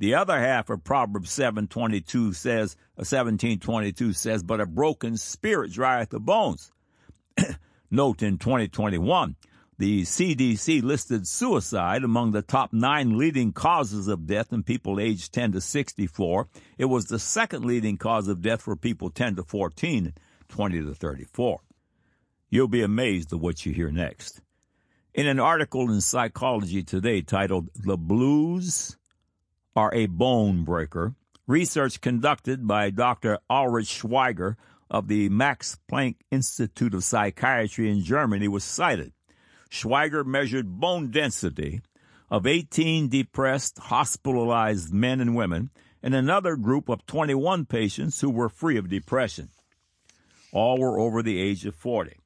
The 0.03 0.17
other 0.17 0.37
half 0.37 0.69
of 0.69 0.83
Proverbs 0.83 1.31
7:22 1.31 2.35
says, 2.35 2.75
17:22 2.99 4.11
uh, 4.11 4.13
says, 4.13 4.43
"But 4.43 4.61
a 4.61 4.67
broken 4.67 5.17
spirit 5.17 5.71
drieth 5.71 6.11
the 6.11 6.19
bones." 6.19 6.73
Note 7.89 8.21
in 8.21 8.37
2021, 8.37 9.37
the 9.79 10.03
CDC 10.03 10.83
listed 10.83 11.29
suicide 11.29 12.03
among 12.03 12.33
the 12.33 12.43
top 12.43 12.73
nine 12.73 13.17
leading 13.17 13.53
causes 13.53 14.09
of 14.09 14.27
death 14.27 14.53
in 14.53 14.65
people 14.65 14.99
aged 14.99 15.33
10 15.33 15.53
to 15.53 15.61
64. 15.61 16.49
It 16.79 16.87
was 16.87 17.05
the 17.05 17.21
second 17.21 17.65
leading 17.65 17.97
cause 17.97 18.27
of 18.27 18.43
death 18.43 18.63
for 18.63 18.75
people 18.75 19.09
10 19.09 19.37
to 19.37 19.45
14, 19.45 20.15
20 20.49 20.83
to 20.83 20.95
34. 20.97 21.61
You'll 22.51 22.67
be 22.67 22.83
amazed 22.83 23.33
at 23.33 23.39
what 23.39 23.65
you 23.65 23.73
hear 23.73 23.93
next. 23.93 24.41
In 25.15 25.29
an 25.29 25.39
article 25.39 25.89
in 25.93 26.01
Psychology 26.01 26.83
Today 26.83 27.23
titled 27.23 27.71
The 27.77 27.97
Blues 27.97 28.97
are 29.75 29.95
a 29.95 30.07
bone 30.07 30.65
breaker. 30.65 31.15
Research 31.47 32.01
conducted 32.01 32.67
by 32.67 32.91
Dr. 32.91 33.39
Ulrich 33.51 34.03
Schweiger 34.03 34.57
of 34.91 35.09
the 35.09 35.29
Max 35.29 35.79
Planck 35.91 36.17
Institute 36.31 36.95
of 36.95 37.05
Psychiatry 37.05 37.91
in 37.91 38.03
Germany 38.03 38.49
was 38.49 38.65
cited. 38.65 39.13
Schweiger 39.71 40.25
measured 40.25 40.81
bone 40.81 41.11
density 41.11 41.81
of 42.31 42.47
18 42.47 43.09
depressed, 43.09 43.79
hospitalized 43.79 44.93
men 44.93 45.21
and 45.21 45.35
women 45.35 45.71
and 46.03 46.15
another 46.15 46.57
group 46.57 46.89
of 46.89 47.07
21 47.07 47.65
patients 47.65 48.21
who 48.21 48.31
were 48.31 48.49
free 48.49 48.77
of 48.77 48.89
depression. 48.89 49.49
All 50.53 50.79
were 50.79 50.99
over 50.99 51.23
the 51.23 51.41
age 51.41 51.65
of 51.65 51.75
40. 51.75 52.19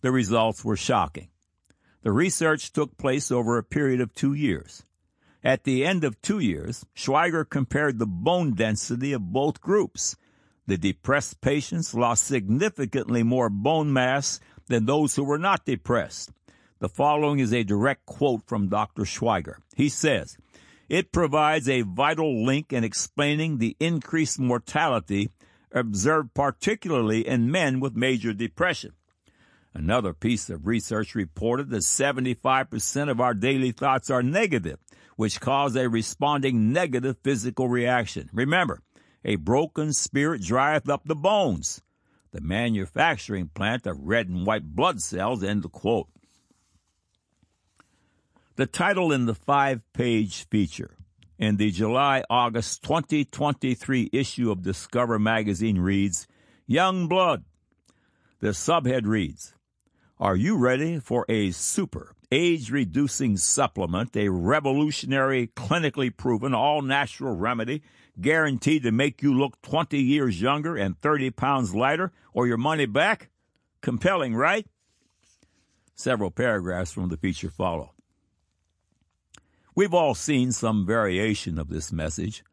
The 0.00 0.10
results 0.10 0.64
were 0.64 0.76
shocking. 0.76 1.28
The 2.02 2.10
research 2.10 2.72
took 2.72 2.96
place 2.96 3.30
over 3.30 3.58
a 3.58 3.62
period 3.62 4.00
of 4.00 4.14
two 4.14 4.34
years. 4.34 4.82
At 5.44 5.64
the 5.64 5.84
end 5.84 6.04
of 6.04 6.20
two 6.22 6.38
years, 6.38 6.84
Schweiger 6.94 7.48
compared 7.48 7.98
the 7.98 8.06
bone 8.06 8.54
density 8.54 9.12
of 9.12 9.32
both 9.32 9.60
groups. 9.60 10.16
The 10.66 10.78
depressed 10.78 11.40
patients 11.40 11.94
lost 11.94 12.24
significantly 12.24 13.24
more 13.24 13.48
bone 13.48 13.92
mass 13.92 14.38
than 14.68 14.86
those 14.86 15.16
who 15.16 15.24
were 15.24 15.38
not 15.38 15.64
depressed. 15.64 16.30
The 16.78 16.88
following 16.88 17.40
is 17.40 17.52
a 17.52 17.64
direct 17.64 18.06
quote 18.06 18.42
from 18.46 18.68
Dr. 18.68 19.02
Schweiger. 19.02 19.56
He 19.74 19.88
says, 19.88 20.36
It 20.88 21.12
provides 21.12 21.68
a 21.68 21.82
vital 21.82 22.44
link 22.44 22.72
in 22.72 22.84
explaining 22.84 23.58
the 23.58 23.76
increased 23.80 24.38
mortality 24.38 25.30
observed 25.72 26.34
particularly 26.34 27.26
in 27.26 27.50
men 27.50 27.80
with 27.80 27.96
major 27.96 28.32
depression. 28.32 28.92
Another 29.74 30.12
piece 30.12 30.50
of 30.50 30.66
research 30.66 31.14
reported 31.14 31.70
that 31.70 31.82
75% 31.82 33.10
of 33.10 33.20
our 33.20 33.32
daily 33.32 33.72
thoughts 33.72 34.10
are 34.10 34.22
negative, 34.22 34.78
which 35.16 35.40
cause 35.40 35.76
a 35.76 35.88
responding 35.88 36.72
negative 36.72 37.16
physical 37.22 37.68
reaction. 37.68 38.28
Remember, 38.32 38.80
a 39.24 39.36
broken 39.36 39.92
spirit 39.92 40.42
drieth 40.42 40.88
up 40.88 41.02
the 41.04 41.14
bones. 41.14 41.82
The 42.32 42.40
manufacturing 42.40 43.48
plant 43.48 43.86
of 43.86 43.98
red 44.00 44.28
and 44.28 44.46
white 44.46 44.74
blood 44.74 45.00
cells, 45.02 45.44
end 45.44 45.70
quote. 45.70 46.08
The 48.56 48.66
title 48.66 49.12
in 49.12 49.26
the 49.26 49.34
five 49.34 49.80
page 49.92 50.46
feature 50.48 50.96
in 51.38 51.56
the 51.56 51.70
July 51.70 52.22
August 52.30 52.82
2023 52.84 54.10
issue 54.12 54.50
of 54.50 54.62
Discover 54.62 55.18
magazine 55.18 55.78
reads 55.78 56.26
Young 56.66 57.08
Blood. 57.08 57.44
The 58.40 58.48
subhead 58.48 59.06
reads 59.06 59.54
Are 60.18 60.36
you 60.36 60.56
ready 60.56 60.98
for 60.98 61.26
a 61.28 61.50
super 61.50 62.14
age 62.32 62.70
reducing 62.70 63.36
supplement, 63.36 64.16
a 64.16 64.30
revolutionary, 64.30 65.48
clinically 65.48 66.16
proven, 66.16 66.54
all 66.54 66.80
natural 66.80 67.36
remedy 67.36 67.82
guaranteed 68.20 68.82
to 68.82 68.90
make 68.90 69.22
you 69.22 69.34
look 69.34 69.60
20 69.62 69.98
years 69.98 70.40
younger 70.40 70.76
and 70.76 70.98
30 71.00 71.30
pounds 71.30 71.74
lighter 71.74 72.10
or 72.32 72.46
your 72.46 72.56
money 72.56 72.86
back? 72.86 73.30
Compelling, 73.82 74.34
right? 74.34 74.66
Several 75.94 76.30
paragraphs 76.30 76.92
from 76.92 77.10
the 77.10 77.16
feature 77.16 77.50
follow. 77.50 77.92
We've 79.74 79.94
all 79.94 80.14
seen 80.14 80.52
some 80.52 80.86
variation 80.86 81.58
of 81.58 81.68
this 81.68 81.92
message. 81.92 82.44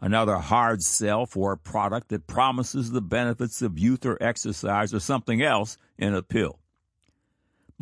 Another 0.00 0.36
hard 0.36 0.82
sell 0.82 1.26
for 1.26 1.52
a 1.52 1.58
product 1.58 2.08
that 2.08 2.26
promises 2.26 2.90
the 2.90 3.00
benefits 3.00 3.62
of 3.62 3.78
youth 3.78 4.04
or 4.04 4.22
exercise 4.22 4.92
or 4.92 5.00
something 5.00 5.42
else 5.42 5.78
in 5.96 6.14
a 6.14 6.22
pill. 6.22 6.61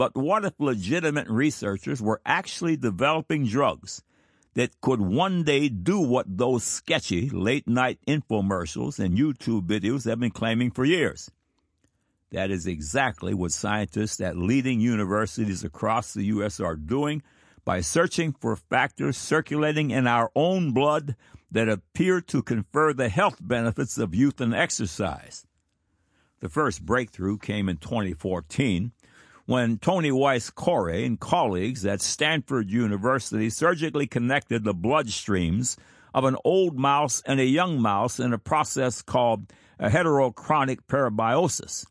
But 0.00 0.16
what 0.16 0.47
if 0.47 0.54
legitimate 0.59 1.28
researchers 1.28 2.00
were 2.00 2.23
actually 2.25 2.78
developing 2.78 3.45
drugs 3.45 4.02
that 4.54 4.80
could 4.80 5.02
one 5.02 5.42
day 5.42 5.69
do 5.69 6.00
what 6.00 6.38
those 6.38 6.64
sketchy 6.64 7.28
late 7.28 7.69
night 7.69 7.99
infomercials 8.09 8.99
and 8.99 9.19
YouTube 9.19 9.66
videos 9.66 10.09
have 10.09 10.19
been 10.19 10.30
claiming 10.30 10.71
for 10.71 10.87
years. 10.87 11.30
That 12.33 12.50
is 12.50 12.66
exactly 12.66 13.35
what 13.35 13.52
scientists 13.52 14.23
at 14.23 14.38
leading 14.38 14.80
universities 14.80 15.64
across 15.64 16.14
the 16.14 16.25
U.S. 16.37 16.61
are 16.61 16.76
doing 16.76 17.23
by 17.66 17.83
searching 17.83 18.33
for 18.33 18.57
factors 18.57 19.19
circulating 19.19 19.90
in 19.90 20.07
our 20.07 20.30
own 20.35 20.73
blood 20.73 21.14
that 21.50 21.69
appear 21.69 22.23
to 22.23 22.42
confer 22.42 22.95
the 22.95 23.11
health 23.11 23.37
benefits 23.38 23.99
of 23.99 24.14
youth 24.14 24.40
and 24.40 24.54
exercise. 24.54 25.45
The 26.40 26.49
first 26.49 26.87
breakthrough 26.87 27.37
came 27.37 27.69
in 27.69 27.76
2014 27.76 28.92
when 29.50 29.78
Tony 29.78 30.12
Wyss-Coray 30.12 31.04
and 31.04 31.19
colleagues 31.19 31.85
at 31.85 32.00
Stanford 32.00 32.71
University 32.71 33.50
surgically 33.50 34.07
connected 34.07 34.62
the 34.62 34.73
bloodstreams 34.73 35.76
of 36.14 36.23
an 36.23 36.37
old 36.45 36.78
mouse 36.78 37.21
and 37.26 37.40
a 37.40 37.45
young 37.45 37.83
mouse 37.83 38.21
in 38.21 38.33
a 38.33 38.38
process 38.38 39.02
called 39.02 39.52
heterochronic 39.80 40.78
parabiosis. 40.87 41.85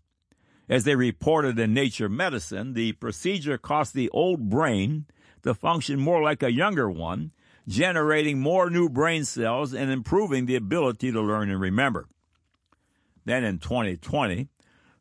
As 0.69 0.85
they 0.85 0.95
reported 0.95 1.59
in 1.59 1.73
Nature 1.73 2.07
Medicine, 2.07 2.75
the 2.75 2.93
procedure 2.93 3.57
caused 3.57 3.93
the 3.93 4.09
old 4.11 4.49
brain 4.49 5.07
to 5.43 5.53
function 5.53 5.99
more 5.99 6.23
like 6.23 6.41
a 6.41 6.53
younger 6.53 6.89
one, 6.89 7.33
generating 7.67 8.39
more 8.39 8.69
new 8.69 8.87
brain 8.87 9.25
cells 9.25 9.73
and 9.73 9.91
improving 9.91 10.45
the 10.45 10.55
ability 10.55 11.11
to 11.11 11.19
learn 11.19 11.49
and 11.49 11.59
remember. 11.59 12.07
Then 13.25 13.43
in 13.43 13.57
2020, 13.57 14.47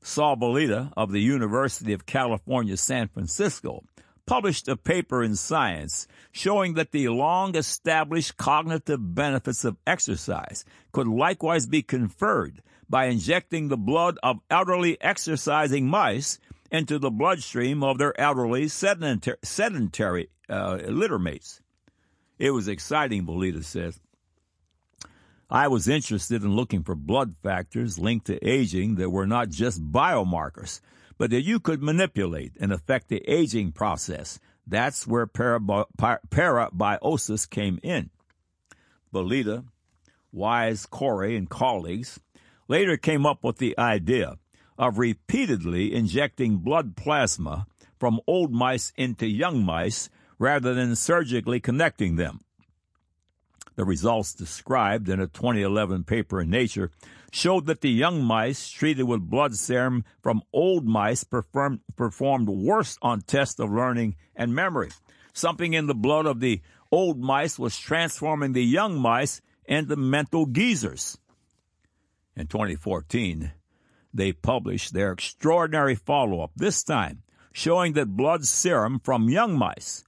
Saul 0.09 0.37
Villeda 0.37 0.90
of 0.97 1.12
the 1.12 1.21
University 1.21 1.92
of 1.92 2.07
California, 2.07 2.79
San 2.79 3.09
Francisco, 3.09 3.85
published 4.25 4.66
a 4.66 4.75
paper 4.75 5.23
in 5.23 5.37
Science 5.37 6.09
showing 6.33 6.75
that 6.75 6.92
the 6.92 7.09
long 7.09 7.55
established 7.55 8.38
cognitive 8.38 9.14
benefits 9.14 9.66
of 9.66 9.77
exercise 9.87 10.64
could 10.92 11.07
likewise 11.07 11.66
be 11.66 11.83
conferred 11.83 12.62
by 12.88 13.05
injecting 13.05 13.68
the 13.68 13.77
blood 13.77 14.18
of 14.23 14.40
elderly 14.51 14.99
exercising 15.03 15.87
mice 15.87 16.38
into 16.71 16.99
the 16.99 17.11
bloodstream 17.11 17.83
of 17.83 17.99
their 17.99 18.18
elderly 18.18 18.66
sedentary, 18.66 19.37
sedentary 19.44 20.31
uh, 20.49 20.79
littermates. 20.79 21.61
It 22.38 22.53
was 22.53 22.66
exciting, 22.66 23.27
Villeda 23.27 23.62
says. 23.62 24.01
I 25.50 25.68
was 25.68 25.88
interested 25.88 26.42
in 26.42 26.54
looking 26.54 26.82
for 26.82 26.94
blood 26.94 27.34
factors 27.42 27.98
linked 27.98 28.26
to 28.26 28.46
aging 28.46 28.96
that 28.96 29.08
were 29.08 29.26
not 29.26 29.48
just 29.48 29.90
biomarkers, 29.90 30.80
but 31.16 31.30
that 31.30 31.40
you 31.40 31.58
could 31.58 31.82
manipulate 31.82 32.52
and 32.61 32.70
affect 32.70 33.08
the 33.08 33.22
aging 33.26 33.72
process. 33.72 34.38
That's 34.66 35.06
where 35.06 35.26
parabiosis 35.26 35.88
came 37.48 37.80
in. 37.82 38.11
Villeda, 39.12 39.64
Wise, 40.30 40.84
Corey, 40.84 41.34
and 41.34 41.48
colleagues 41.48 42.20
later 42.68 42.98
came 42.98 43.24
up 43.24 43.42
with 43.42 43.56
the 43.56 43.78
idea 43.78 44.37
of 44.76 44.98
repeatedly 44.98 45.94
injecting 45.94 46.58
blood 46.58 46.94
plasma 46.94 47.66
from 47.98 48.20
old 48.26 48.52
mice 48.52 48.92
into 48.96 49.26
young 49.26 49.64
mice 49.64 50.11
rather 50.38 50.74
than 50.74 50.94
surgically 50.94 51.58
connecting 51.58 52.16
them. 52.16 52.40
The 53.79 53.85
results 53.85 54.35
described 54.35 55.09
in 55.09 55.21
a 55.21 55.29
2011 55.29 56.03
paper 56.03 56.41
in 56.41 56.51
Nature 56.51 56.91
showed 57.31 57.67
that 57.67 57.81
the 57.81 57.88
young 57.88 58.25
mice 58.25 58.69
treated 58.69 59.05
with 59.05 59.31
blood 59.31 59.55
serum 59.55 60.05
from 60.21 60.43
old 60.53 60.85
mice 60.85 61.23
performed, 61.23 61.79
performed 61.95 62.49
worse 62.49 62.99
on 63.03 63.21
tests 63.21 63.61
of 63.61 63.71
learning 63.71 64.17
and 64.35 64.53
memory. 64.53 64.91
Something 65.33 65.75
in 65.75 65.87
the 65.87 65.95
blood 65.95 66.27
of 66.27 66.41
the 66.41 66.61
old 66.91 67.21
mice 67.21 67.57
was 67.57 67.79
transforming 67.79 68.53
the 68.53 68.64
young 68.64 68.99
mice 68.99 69.41
into 69.64 69.95
mental 69.95 70.47
geezers. 70.47 71.17
In 72.35 72.49
2014, 72.49 73.53
they 74.12 74.33
published 74.33 74.93
their 74.93 75.12
extraordinary 75.12 75.95
follow-up, 75.95 76.51
this 76.57 76.83
time 76.83 77.23
showing 77.53 77.93
that 77.93 78.17
blood 78.17 78.45
serum 78.45 78.99
from 78.99 79.29
young 79.29 79.57
mice, 79.57 80.03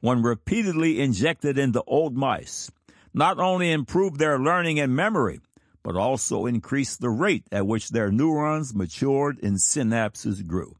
when 0.00 0.22
repeatedly 0.22 1.00
injected 1.00 1.56
into 1.56 1.80
old 1.86 2.16
mice, 2.16 2.72
not 3.16 3.38
only 3.38 3.72
improved 3.72 4.18
their 4.18 4.38
learning 4.38 4.78
and 4.78 4.94
memory, 4.94 5.40
but 5.82 5.96
also 5.96 6.44
increased 6.44 7.00
the 7.00 7.08
rate 7.08 7.46
at 7.50 7.66
which 7.66 7.88
their 7.88 8.12
neurons 8.12 8.74
matured 8.74 9.42
and 9.42 9.56
synapses 9.56 10.46
grew. 10.46 10.76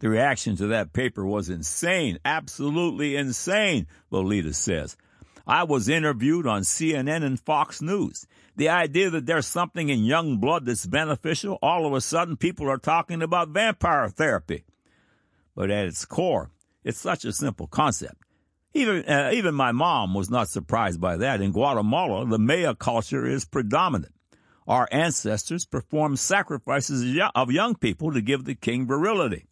The 0.00 0.08
reaction 0.08 0.56
to 0.56 0.66
that 0.68 0.92
paper 0.92 1.24
was 1.24 1.48
insane, 1.48 2.18
absolutely 2.24 3.14
insane, 3.14 3.86
Villeda 4.10 4.52
says. 4.52 4.96
I 5.46 5.62
was 5.62 5.88
interviewed 5.88 6.46
on 6.46 6.62
CNN 6.62 7.22
and 7.22 7.38
Fox 7.38 7.80
News. 7.80 8.26
The 8.56 8.68
idea 8.68 9.10
that 9.10 9.26
there's 9.26 9.46
something 9.46 9.88
in 9.88 10.04
young 10.04 10.38
blood 10.38 10.66
that's 10.66 10.86
beneficial, 10.86 11.58
all 11.62 11.86
of 11.86 11.92
a 11.92 12.00
sudden 12.00 12.36
people 12.36 12.68
are 12.68 12.78
talking 12.78 13.22
about 13.22 13.50
vampire 13.50 14.08
therapy. 14.08 14.64
But 15.54 15.70
at 15.70 15.86
its 15.86 16.04
core, 16.04 16.50
it's 16.82 16.98
such 16.98 17.24
a 17.24 17.32
simple 17.32 17.68
concept. 17.68 18.24
Even, 18.78 19.04
uh, 19.06 19.32
even 19.34 19.56
my 19.56 19.72
mom 19.72 20.14
was 20.14 20.30
not 20.30 20.48
surprised 20.48 21.00
by 21.00 21.16
that. 21.16 21.40
In 21.40 21.50
Guatemala, 21.50 22.24
the 22.24 22.38
Maya 22.38 22.76
culture 22.76 23.26
is 23.26 23.44
predominant. 23.44 24.14
Our 24.68 24.86
ancestors 24.92 25.66
performed 25.66 26.20
sacrifices 26.20 27.18
of 27.34 27.50
young 27.50 27.74
people 27.74 28.12
to 28.12 28.20
give 28.20 28.44
the 28.44 28.54
king 28.54 28.86
virility. 28.86 29.46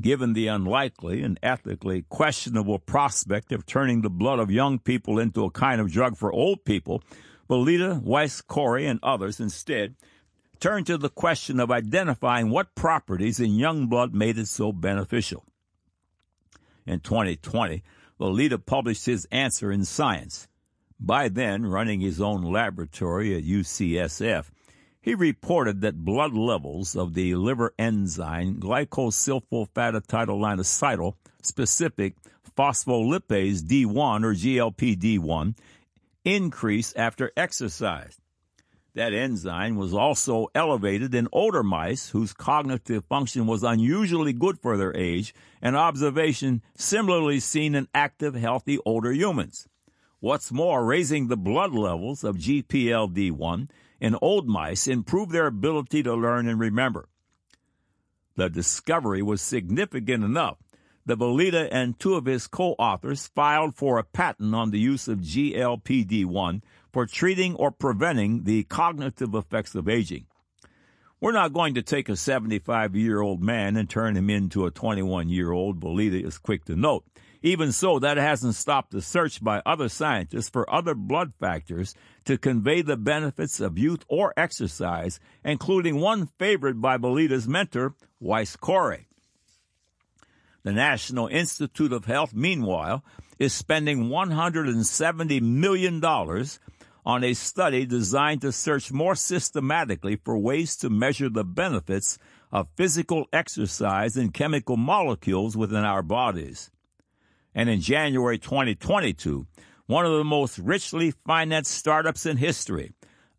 Given 0.00 0.34
the 0.34 0.46
unlikely 0.46 1.20
and 1.22 1.40
ethically 1.42 2.04
questionable 2.08 2.78
prospect 2.78 3.50
of 3.50 3.66
turning 3.66 4.02
the 4.02 4.08
blood 4.08 4.38
of 4.38 4.52
young 4.52 4.78
people 4.78 5.18
into 5.18 5.44
a 5.44 5.50
kind 5.50 5.80
of 5.80 5.90
drug 5.90 6.16
for 6.16 6.32
old 6.32 6.64
people, 6.64 7.02
Villeda, 7.48 8.00
Weiss, 8.04 8.40
Corey, 8.40 8.86
and 8.86 9.00
others 9.02 9.40
instead 9.40 9.96
turned 10.60 10.86
to 10.86 10.96
the 10.96 11.10
question 11.10 11.58
of 11.58 11.72
identifying 11.72 12.50
what 12.50 12.76
properties 12.76 13.40
in 13.40 13.56
young 13.56 13.88
blood 13.88 14.14
made 14.14 14.38
it 14.38 14.46
so 14.46 14.70
beneficial 14.70 15.44
in 16.90 17.00
2020, 17.00 17.82
Villeda 18.18 18.58
published 18.58 19.06
his 19.06 19.26
answer 19.30 19.72
in 19.72 19.84
Science. 19.84 20.48
By 20.98 21.28
then, 21.28 21.64
running 21.64 22.00
his 22.00 22.20
own 22.20 22.42
laboratory 22.42 23.32
at 23.34 23.44
UCSF, 23.44 24.50
he 25.00 25.14
reported 25.14 25.80
that 25.80 26.04
blood 26.04 26.34
levels 26.34 26.94
of 26.94 27.14
the 27.14 27.34
liver 27.36 27.72
enzyme 27.78 28.60
glycosylphosphatidylinositol 28.60 31.14
specific 31.40 32.16
phospholipase 32.56 33.62
D1 33.62 34.24
or 34.24 34.34
GLP-D1 34.34 35.56
increase 36.24 36.92
after 36.94 37.30
exercise. 37.36 38.18
That 38.94 39.14
enzyme 39.14 39.76
was 39.76 39.94
also 39.94 40.48
elevated 40.54 41.14
in 41.14 41.28
older 41.30 41.62
mice 41.62 42.10
whose 42.10 42.32
cognitive 42.32 43.04
function 43.04 43.46
was 43.46 43.62
unusually 43.62 44.32
good 44.32 44.58
for 44.58 44.76
their 44.76 44.96
age, 44.96 45.32
an 45.62 45.76
observation 45.76 46.62
similarly 46.74 47.38
seen 47.38 47.76
in 47.76 47.86
active, 47.94 48.34
healthy 48.34 48.78
older 48.84 49.12
humans. 49.12 49.68
What's 50.18 50.50
more, 50.50 50.84
raising 50.84 51.28
the 51.28 51.36
blood 51.36 51.72
levels 51.72 52.24
of 52.24 52.36
GPLD1 52.36 53.70
in 54.00 54.16
old 54.20 54.48
mice 54.48 54.88
improved 54.88 55.30
their 55.30 55.46
ability 55.46 56.02
to 56.02 56.14
learn 56.14 56.48
and 56.48 56.58
remember. 56.58 57.08
The 58.34 58.50
discovery 58.50 59.22
was 59.22 59.40
significant 59.40 60.24
enough 60.24 60.58
that 61.06 61.18
Villeda 61.18 61.68
and 61.72 61.98
two 61.98 62.14
of 62.14 62.26
his 62.26 62.46
co-authors 62.46 63.28
filed 63.28 63.74
for 63.74 63.98
a 63.98 64.04
patent 64.04 64.54
on 64.54 64.70
the 64.70 64.78
use 64.78 65.08
of 65.08 65.20
GLPD1 65.20 66.62
for 66.92 67.06
treating 67.06 67.54
or 67.54 67.70
preventing 67.70 68.44
the 68.44 68.64
cognitive 68.64 69.34
effects 69.34 69.74
of 69.74 69.88
aging. 69.88 70.26
We're 71.20 71.32
not 71.32 71.52
going 71.52 71.74
to 71.74 71.82
take 71.82 72.08
a 72.08 72.16
75 72.16 72.96
year 72.96 73.20
old 73.20 73.42
man 73.42 73.76
and 73.76 73.88
turn 73.88 74.16
him 74.16 74.30
into 74.30 74.64
a 74.64 74.70
21 74.70 75.28
year 75.28 75.52
old, 75.52 75.78
Villeda 75.80 76.24
is 76.24 76.38
quick 76.38 76.64
to 76.64 76.76
note. 76.76 77.04
Even 77.42 77.72
so, 77.72 77.98
that 77.98 78.18
hasn't 78.18 78.54
stopped 78.54 78.90
the 78.90 79.00
search 79.00 79.42
by 79.42 79.62
other 79.64 79.88
scientists 79.88 80.50
for 80.50 80.70
other 80.72 80.94
blood 80.94 81.32
factors 81.40 81.94
to 82.26 82.36
convey 82.36 82.82
the 82.82 82.98
benefits 82.98 83.60
of 83.60 83.78
youth 83.78 84.04
or 84.08 84.34
exercise, 84.36 85.20
including 85.42 86.00
one 86.00 86.26
favored 86.38 86.82
by 86.82 86.98
Villeda's 86.98 87.48
mentor, 87.48 87.94
Wyss-Coray. 88.20 89.06
The 90.62 90.72
National 90.72 91.28
Institute 91.28 91.92
of 91.92 92.04
Health, 92.04 92.34
meanwhile, 92.34 93.02
is 93.38 93.54
spending 93.54 94.10
$170 94.10 95.40
million 95.40 96.00
on 97.04 97.24
a 97.24 97.34
study 97.34 97.86
designed 97.86 98.42
to 98.42 98.52
search 98.52 98.92
more 98.92 99.14
systematically 99.14 100.16
for 100.16 100.38
ways 100.38 100.76
to 100.76 100.90
measure 100.90 101.28
the 101.28 101.44
benefits 101.44 102.18
of 102.52 102.68
physical 102.76 103.26
exercise 103.32 104.16
and 104.16 104.34
chemical 104.34 104.76
molecules 104.76 105.56
within 105.56 105.84
our 105.84 106.02
bodies. 106.02 106.70
And 107.54 107.68
in 107.68 107.80
January 107.80 108.38
2022, 108.38 109.46
one 109.86 110.06
of 110.06 110.12
the 110.12 110.24
most 110.24 110.58
richly 110.58 111.12
financed 111.26 111.72
startups 111.72 112.26
in 112.26 112.36
history, 112.36 112.92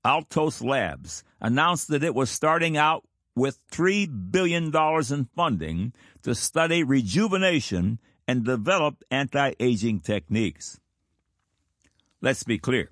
Altos 0.04 0.62
Labs, 0.62 1.24
announced 1.40 1.88
that 1.90 2.04
it 2.04 2.16
was 2.16 2.30
starting 2.30 2.78
out 2.78 3.06
with 3.36 3.60
$3 3.72 4.32
billion 4.32 4.74
in 4.76 5.30
funding 5.36 5.94
to 6.24 6.36
study 6.36 6.84
rejuvenation 6.84 8.00
and 8.28 8.44
develop 8.44 9.04
anti-aging 9.10 10.00
techniques. 10.02 10.80
Let's 12.22 12.44
be 12.44 12.58
clear. 12.58 12.92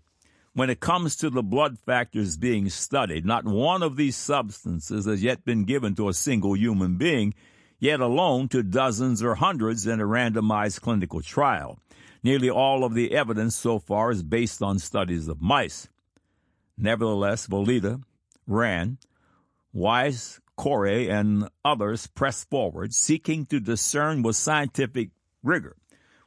When 0.59 0.69
it 0.69 0.81
comes 0.81 1.15
to 1.15 1.29
the 1.29 1.41
blood 1.41 1.79
factors 1.79 2.35
being 2.35 2.67
studied, 2.67 3.25
not 3.25 3.45
one 3.45 3.81
of 3.81 3.95
these 3.95 4.17
substances 4.17 5.05
has 5.05 5.23
yet 5.23 5.45
been 5.45 5.63
given 5.63 5.95
to 5.95 6.09
a 6.09 6.13
single 6.13 6.53
human 6.53 6.97
being, 6.97 7.33
yet 7.79 8.01
alone 8.01 8.49
to 8.49 8.61
dozens 8.61 9.23
or 9.23 9.35
hundreds 9.35 9.87
in 9.87 10.01
a 10.01 10.05
randomized 10.05 10.81
clinical 10.81 11.21
trial. 11.21 11.79
Nearly 12.23 12.49
all 12.49 12.83
of 12.83 12.93
the 12.93 13.13
evidence 13.13 13.55
so 13.55 13.79
far 13.79 14.11
is 14.11 14.21
based 14.21 14.61
on 14.61 14.79
studies 14.79 15.29
of 15.29 15.41
mice. 15.41 15.87
Nevertheless, 16.77 17.47
Villeda, 17.47 18.01
Rand, 18.45 18.97
Weiss, 19.71 20.41
Corey, 20.57 21.09
and 21.09 21.47
others 21.63 22.07
pressed 22.07 22.49
forward, 22.49 22.93
seeking 22.93 23.45
to 23.45 23.61
discern 23.61 24.23
with 24.23 24.35
scientific 24.35 25.11
rigor 25.41 25.77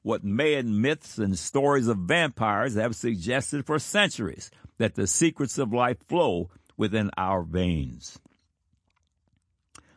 what 0.02 0.24
Mayan 0.24 0.80
myths 0.80 1.18
and 1.18 1.38
stories 1.38 1.88
of 1.88 1.98
vampires 1.98 2.74
have 2.74 2.96
suggested 2.96 3.66
for 3.66 3.78
centuries 3.78 4.50
that 4.78 4.94
the 4.94 5.06
secrets 5.06 5.58
of 5.58 5.72
life 5.72 5.98
flow 6.08 6.50
within 6.76 7.10
our 7.16 7.42
veins. 7.42 8.18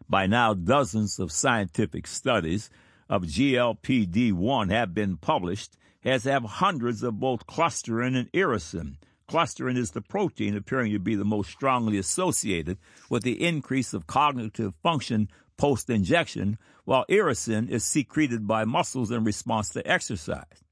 By 0.07 0.27
now, 0.27 0.53
dozens 0.53 1.19
of 1.19 1.31
scientific 1.31 2.05
studies 2.05 2.69
of 3.09 3.23
GLPD1 3.23 4.71
have 4.71 4.93
been 4.93 5.17
published, 5.17 5.77
as 6.03 6.25
have 6.25 6.43
hundreds 6.43 7.01
of 7.01 7.19
both 7.19 7.47
clusterin 7.47 8.15
and 8.15 8.31
irisin, 8.31 8.97
Clusterin 9.27 9.75
is 9.75 9.91
the 9.91 10.01
protein 10.01 10.55
appearing 10.55 10.91
to 10.91 10.99
be 10.99 11.15
the 11.15 11.25
most 11.25 11.49
strongly 11.49 11.97
associated 11.97 12.77
with 13.09 13.23
the 13.23 13.43
increase 13.43 13.93
of 13.93 14.05
cognitive 14.05 14.75
function 14.83 15.29
post 15.57 15.89
injection, 15.89 16.57
while 16.85 17.05
irisin 17.09 17.69
is 17.69 17.83
secreted 17.83 18.47
by 18.47 18.65
muscles 18.65 19.11
in 19.11 19.23
response 19.23 19.69
to 19.69 19.85
exercise. 19.85 20.63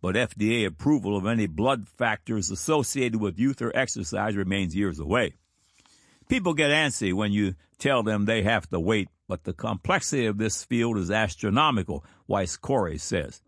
But 0.00 0.14
FDA 0.14 0.66
approval 0.66 1.16
of 1.16 1.26
any 1.26 1.46
blood 1.46 1.88
factors 1.88 2.50
associated 2.50 3.20
with 3.20 3.38
youth 3.38 3.60
or 3.60 3.76
exercise 3.76 4.36
remains 4.36 4.74
years 4.74 4.98
away. 4.98 5.34
People 6.28 6.54
get 6.54 6.70
antsy 6.70 7.12
when 7.12 7.32
you 7.32 7.54
tell 7.78 8.02
them 8.02 8.24
they 8.24 8.42
have 8.42 8.68
to 8.70 8.80
wait, 8.80 9.08
but 9.28 9.44
the 9.44 9.52
complexity 9.52 10.26
of 10.26 10.38
this 10.38 10.64
field 10.64 10.96
is 10.96 11.10
astronomical, 11.10 12.04
Wyss-Coray 12.26 12.98
says. 12.98 13.42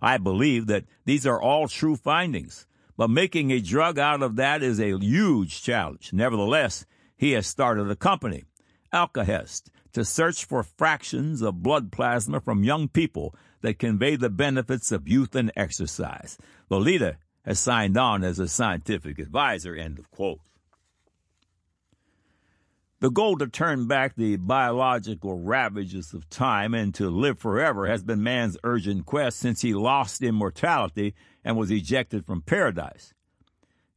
I 0.00 0.18
believe 0.18 0.66
that 0.66 0.84
these 1.04 1.26
are 1.26 1.40
all 1.40 1.68
true 1.68 1.96
findings. 1.96 2.66
But 2.96 3.10
making 3.10 3.52
a 3.52 3.60
drug 3.60 3.98
out 3.98 4.22
of 4.22 4.36
that 4.36 4.62
is 4.62 4.80
a 4.80 4.98
huge 4.98 5.62
challenge. 5.62 6.12
Nevertheless, 6.12 6.84
he 7.16 7.32
has 7.32 7.46
started 7.46 7.88
a 7.88 7.96
company, 7.96 8.44
Alkahest, 8.92 9.68
to 9.92 10.04
search 10.04 10.44
for 10.44 10.62
fractions 10.62 11.42
of 11.42 11.62
blood 11.62 11.92
plasma 11.92 12.40
from 12.40 12.64
young 12.64 12.88
people 12.88 13.34
that 13.62 13.78
convey 13.78 14.16
the 14.16 14.30
benefits 14.30 14.92
of 14.92 15.08
youth 15.08 15.34
and 15.34 15.52
exercise. 15.56 16.38
Villeda 16.70 17.16
has 17.44 17.58
signed 17.58 17.96
on 17.96 18.22
as 18.22 18.38
a 18.38 18.48
scientific 18.48 19.18
advisor. 19.18 19.74
End 19.74 19.98
of 19.98 20.10
quote. 20.10 20.40
The 23.00 23.10
goal 23.10 23.38
to 23.38 23.46
turn 23.46 23.86
back 23.86 24.16
the 24.16 24.36
biological 24.36 25.38
ravages 25.38 26.12
of 26.12 26.28
time 26.28 26.74
and 26.74 26.92
to 26.96 27.08
live 27.08 27.38
forever 27.38 27.86
has 27.86 28.02
been 28.02 28.24
man's 28.24 28.56
urgent 28.64 29.06
quest 29.06 29.38
since 29.38 29.62
he 29.62 29.72
lost 29.72 30.20
immortality 30.20 31.14
and 31.44 31.56
was 31.56 31.70
ejected 31.70 32.26
from 32.26 32.42
paradise. 32.42 33.14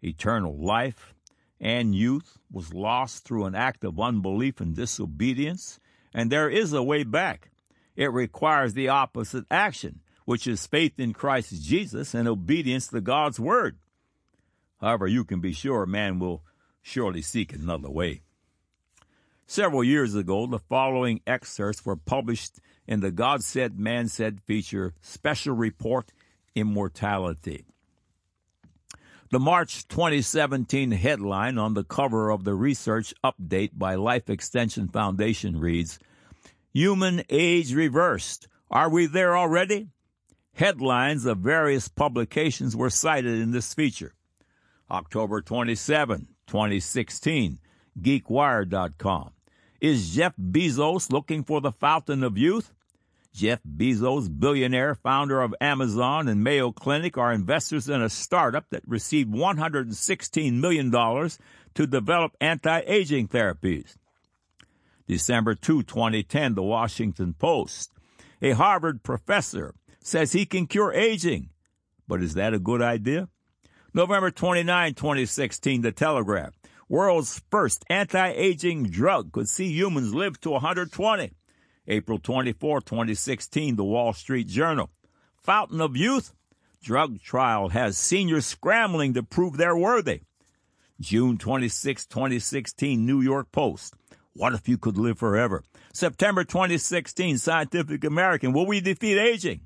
Eternal 0.03 0.55
life 0.63 1.15
and 1.59 1.95
youth 1.95 2.37
was 2.51 2.75
lost 2.75 3.23
through 3.23 3.45
an 3.45 3.55
act 3.55 3.83
of 3.83 3.99
unbelief 3.99 4.61
and 4.61 4.75
disobedience, 4.75 5.79
and 6.13 6.31
there 6.31 6.49
is 6.49 6.73
a 6.73 6.83
way 6.83 7.03
back. 7.03 7.51
It 7.95 8.11
requires 8.11 8.73
the 8.73 8.89
opposite 8.89 9.45
action, 9.51 10.01
which 10.25 10.47
is 10.47 10.67
faith 10.67 10.99
in 10.99 11.13
Christ 11.13 11.61
Jesus 11.61 12.13
and 12.13 12.27
obedience 12.27 12.87
to 12.87 13.01
God's 13.01 13.39
word. 13.39 13.77
However, 14.79 15.07
you 15.07 15.23
can 15.23 15.39
be 15.41 15.53
sure 15.53 15.85
man 15.85 16.19
will 16.19 16.43
surely 16.81 17.21
seek 17.21 17.53
another 17.53 17.89
way. 17.89 18.21
Several 19.45 19.83
years 19.83 20.15
ago, 20.15 20.47
the 20.47 20.59
following 20.59 21.21
excerpts 21.27 21.85
were 21.85 21.97
published 21.97 22.59
in 22.87 23.01
the 23.01 23.11
God 23.11 23.43
Said, 23.43 23.77
Man 23.77 24.07
Said 24.07 24.39
feature 24.41 24.93
Special 25.01 25.53
Report 25.53 26.11
Immortality. 26.55 27.65
The 29.31 29.39
March 29.39 29.87
2017 29.87 30.91
headline 30.91 31.57
on 31.57 31.73
the 31.73 31.85
cover 31.85 32.31
of 32.31 32.43
the 32.43 32.53
research 32.53 33.13
update 33.23 33.69
by 33.73 33.95
Life 33.95 34.29
Extension 34.29 34.89
Foundation 34.89 35.57
reads, 35.57 35.99
Human 36.73 37.23
Age 37.29 37.73
Reversed. 37.73 38.49
Are 38.69 38.89
we 38.89 39.05
there 39.05 39.37
already? 39.37 39.87
Headlines 40.55 41.25
of 41.25 41.37
various 41.37 41.87
publications 41.87 42.75
were 42.75 42.89
cited 42.89 43.39
in 43.39 43.51
this 43.51 43.73
feature. 43.73 44.15
October 44.89 45.41
27, 45.41 46.27
2016, 46.47 47.59
GeekWire.com. 48.01 49.31
Is 49.79 50.13
Jeff 50.13 50.33
Bezos 50.35 51.09
looking 51.09 51.45
for 51.45 51.61
the 51.61 51.71
fountain 51.71 52.25
of 52.25 52.37
youth? 52.37 52.73
Jeff 53.33 53.59
Bezos, 53.63 54.27
billionaire, 54.39 54.93
founder 54.93 55.41
of 55.41 55.55
Amazon 55.61 56.27
and 56.27 56.43
Mayo 56.43 56.71
Clinic, 56.71 57.17
are 57.17 57.31
investors 57.31 57.87
in 57.87 58.01
a 58.01 58.09
startup 58.09 58.69
that 58.71 58.83
received 58.85 59.33
$116 59.33 60.53
million 60.53 60.91
to 60.91 61.87
develop 61.87 62.35
anti-aging 62.41 63.29
therapies. 63.29 63.95
December 65.07 65.55
2, 65.55 65.83
2010, 65.83 66.55
The 66.55 66.63
Washington 66.63 67.33
Post. 67.33 67.91
A 68.41 68.51
Harvard 68.51 69.03
professor 69.03 69.75
says 70.01 70.33
he 70.33 70.45
can 70.45 70.67
cure 70.67 70.93
aging. 70.93 71.49
But 72.07 72.21
is 72.21 72.33
that 72.33 72.53
a 72.53 72.59
good 72.59 72.81
idea? 72.81 73.29
November 73.93 74.31
29, 74.31 74.93
2016, 74.93 75.81
The 75.81 75.91
Telegraph 75.91 76.53
world's 76.91 77.41
first 77.49 77.85
anti-aging 77.89 78.83
drug 78.89 79.31
could 79.31 79.47
see 79.47 79.71
humans 79.71 80.13
live 80.13 80.37
to 80.41 80.49
120. 80.49 81.31
April 81.87 82.19
24, 82.19 82.81
2016, 82.81 83.75
the 83.75 83.83
Wall 83.83 84.13
Street 84.13 84.47
Journal. 84.47 84.91
Fountain 85.37 85.81
of 85.81 85.97
Youth? 85.97 86.33
Drug 86.83 87.19
trial 87.21 87.69
has 87.69 87.97
seniors 87.97 88.45
scrambling 88.45 89.15
to 89.15 89.23
prove 89.23 89.57
they're 89.57 89.75
worthy. 89.75 90.21
June 90.99 91.39
26, 91.39 92.05
2016, 92.05 93.03
New 93.03 93.21
York 93.21 93.51
Post. 93.51 93.95
What 94.33 94.53
if 94.53 94.69
you 94.69 94.77
could 94.77 94.97
live 94.97 95.17
forever? 95.17 95.63
September 95.93 96.43
2016, 96.43 97.39
Scientific 97.39 98.03
American. 98.03 98.53
Will 98.53 98.67
we 98.67 98.79
defeat 98.79 99.17
aging? 99.17 99.61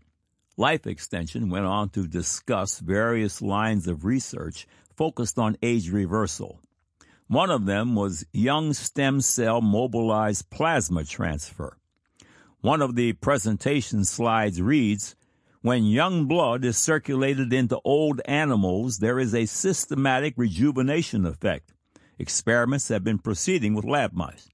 Life 0.55 0.87
Extension 0.87 1.49
went 1.49 1.65
on 1.65 1.89
to 1.89 2.07
discuss 2.07 2.79
various 2.79 3.41
lines 3.41 3.87
of 3.87 4.05
research 4.05 4.67
focused 4.95 5.37
on 5.37 5.57
age 5.61 5.89
reversal. 5.89 6.61
One 7.27 7.51
of 7.51 7.65
them 7.65 7.93
was 7.95 8.25
young 8.31 8.71
stem 8.71 9.19
cell 9.19 9.59
mobilized 9.59 10.49
plasma 10.49 11.03
transfer. 11.03 11.77
One 12.65 12.81
of 12.81 12.95
the 12.95 13.13
presentation 13.13 14.05
slides 14.05 14.59
reads, 14.59 15.15
when 15.61 15.85
young 15.85 16.25
blood 16.25 16.65
is 16.65 16.79
circulated 16.79 17.53
into 17.53 17.79
old 17.85 18.21
animals, 18.25 18.97
there 18.97 19.19
is 19.19 19.35
a 19.35 19.45
systematic 19.45 20.33
rejuvenation 20.35 21.27
effect. 21.27 21.75
Experiments 22.17 22.87
have 22.87 23.03
been 23.03 23.19
proceeding 23.19 23.75
with 23.75 23.85
lab 23.85 24.13
mice. 24.13 24.49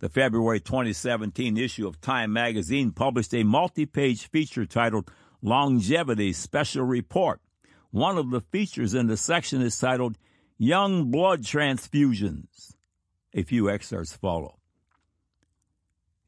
The 0.00 0.08
February 0.08 0.58
2017 0.58 1.56
issue 1.56 1.86
of 1.86 2.00
Time 2.00 2.32
magazine 2.32 2.90
published 2.90 3.32
a 3.34 3.44
multi 3.44 3.86
page 3.86 4.28
feature 4.28 4.66
titled 4.66 5.08
Longevity 5.42 6.32
Special 6.32 6.82
Report. 6.82 7.40
One 7.92 8.18
of 8.18 8.32
the 8.32 8.40
features 8.40 8.94
in 8.94 9.06
the 9.06 9.16
section 9.16 9.62
is 9.62 9.78
titled 9.78 10.18
Young 10.58 11.12
Blood 11.12 11.42
Transfusions. 11.42 12.74
A 13.32 13.44
few 13.44 13.70
excerpts 13.70 14.12
follow. 14.12 14.58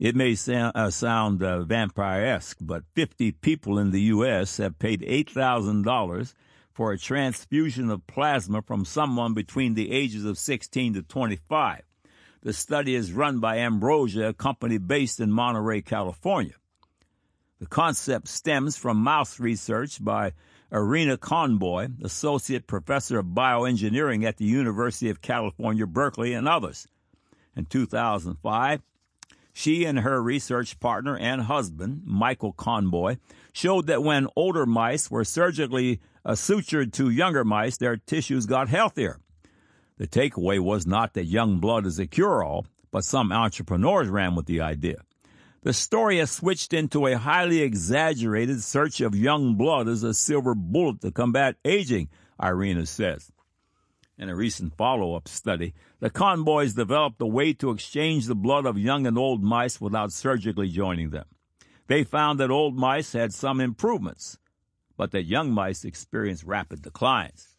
It 0.05 0.15
may 0.15 0.35
sound, 0.35 0.73
uh, 0.75 0.91
sound 0.91 1.43
uh, 1.43 1.63
vampire-esque, 1.63 2.59
but 2.61 2.85
50 2.93 3.33
people 3.33 3.79
in 3.79 3.91
the 3.91 4.03
U.S. 4.03 4.59
have 4.59 4.79
paid 4.79 5.01
$8,000 5.01 6.35
for 6.75 6.93
a 6.93 6.99
transfusion 6.99 7.89
of 7.89 8.07
plasma 8.07 8.61
from 8.61 8.85
someone 8.85 9.33
between 9.33 9.73
the 9.73 9.93
ages 9.93 10.27
of 10.27 10.37
16 10.37 10.93
to 10.93 11.03
25. 11.03 11.85
The 12.43 12.53
study 12.53 12.95
is 12.95 13.15
run 13.15 13.41
by 13.41 13.57
Ambrosia, 13.57 14.29
a 14.29 14.35
company 14.35 14.77
based 14.77 15.21
in 15.21 15.33
Monterey, 15.33 15.81
California. 15.81 16.57
The 17.59 17.67
concept 17.67 18.29
stems 18.29 18.77
from 18.77 18.99
mouse 18.99 19.41
research 19.41 20.05
by 20.05 20.35
Irina 20.71 21.17
Conboy, 21.17 21.89
Associate 22.03 22.67
Professor 22.67 23.21
of 23.21 23.29
Bioengineering 23.29 24.27
at 24.27 24.37
the 24.37 24.45
University 24.45 25.09
of 25.09 25.23
California, 25.23 25.87
Berkeley, 25.87 26.35
and 26.35 26.47
others. 26.47 26.87
In 27.57 27.65
2005, 27.65 28.83
she 29.55 29.85
and 29.85 30.01
her 30.01 30.21
research 30.21 30.79
partner 30.81 31.17
and 31.17 31.43
husband, 31.43 32.03
Michael 32.05 32.53
Conboy, 32.53 33.17
showed 33.53 33.87
that 33.87 34.03
when 34.03 34.27
older 34.35 34.67
mice 34.67 35.11
were 35.11 35.25
surgically 35.25 36.01
uh, 36.25 36.33
sutured 36.33 36.93
to 36.95 37.09
younger 37.09 37.45
mice, 37.45 37.77
their 37.77 37.97
tissues 37.97 38.47
got 38.47 38.69
healthier. 38.69 39.21
The 39.97 40.09
takeaway 40.09 40.59
was 40.59 40.89
not 40.89 41.15
that 41.15 41.27
young 41.27 41.61
blood 41.61 41.87
is 41.87 42.01
a 42.01 42.07
cure 42.07 42.43
all, 42.43 42.67
but 42.91 43.05
some 43.05 43.31
entrepreneurs 43.31 44.09
ran 44.09 44.35
with 44.35 44.47
the 44.47 44.61
idea. 44.61 44.97
The 45.63 45.73
story 45.73 46.19
has 46.19 46.33
switched 46.33 46.75
into 46.75 47.07
a 47.07 47.17
highly 47.17 47.63
exaggerated 47.63 48.61
search 48.61 49.01
of 49.01 49.15
young 49.15 49.55
blood 49.55 49.87
as 49.87 50.03
a 50.03 50.13
silver 50.13 50.57
bullet 50.57 51.01
to 51.03 51.13
combat 51.13 51.55
aging, 51.65 52.09
Irina 52.43 52.87
says. 52.87 53.31
In 54.17 54.29
a 54.29 54.37
recent 54.37 54.77
follow 54.77 55.17
up 55.17 55.27
study, 55.27 55.75
the 55.99 56.09
Conboys 56.09 56.77
developed 56.77 57.21
a 57.21 57.27
way 57.27 57.53
to 57.55 57.71
exchange 57.71 58.27
the 58.27 58.37
blood 58.37 58.65
of 58.65 58.79
young 58.79 59.07
and 59.07 59.19
old 59.19 59.43
mice 59.43 59.81
without 59.81 60.13
surgically 60.13 60.69
joining 60.69 61.11
them. 61.11 61.27
They 61.89 62.05
found 62.05 62.39
that 62.39 62.51
old 62.51 62.77
mice 62.77 63.13
had 63.13 63.35
some 63.35 63.61
improvements, 63.61 64.39
but 64.97 65.11
that 65.11 65.25
young 65.25 65.51
mice 65.51 65.85
experienced 65.85 66.45
rapid 66.45 66.83
declines. 66.83 67.57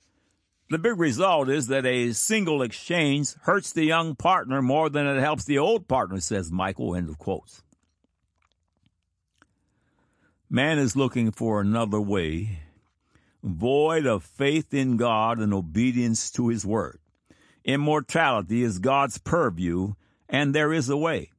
The 0.70 0.80
big 0.80 0.98
result 0.98 1.50
is 1.50 1.68
that 1.68 1.86
a 1.86 2.14
single 2.14 2.62
exchange 2.62 3.34
hurts 3.44 3.72
the 3.72 3.84
young 3.84 4.16
partner 4.16 4.62
more 4.62 4.90
than 4.90 5.06
it 5.06 5.20
helps 5.20 5.46
the 5.46 5.60
old 5.60 5.88
partner, 5.88 6.20
says 6.20 6.52
Michael. 6.52 6.96
End 6.96 7.10
of 7.10 7.20
quotes. 7.20 7.62
Man 10.50 10.80
is 10.80 10.96
looking 10.96 11.32
for 11.32 11.60
another 11.60 12.02
way 12.02 12.62
void 13.46 14.08
of 14.08 14.24
faith 14.24 14.74
in 14.74 14.98
God 14.98 15.40
and 15.40 15.54
obedience 15.54 16.32
to 16.32 16.50
His 16.50 16.66
Word. 16.66 17.00
Immortality 17.64 18.64
is 18.64 18.80
God's 18.80 19.20
purview, 19.20 19.94
and 20.28 20.54
there 20.54 20.74
is 20.74 20.90
a 20.90 20.98
way. 20.98 21.32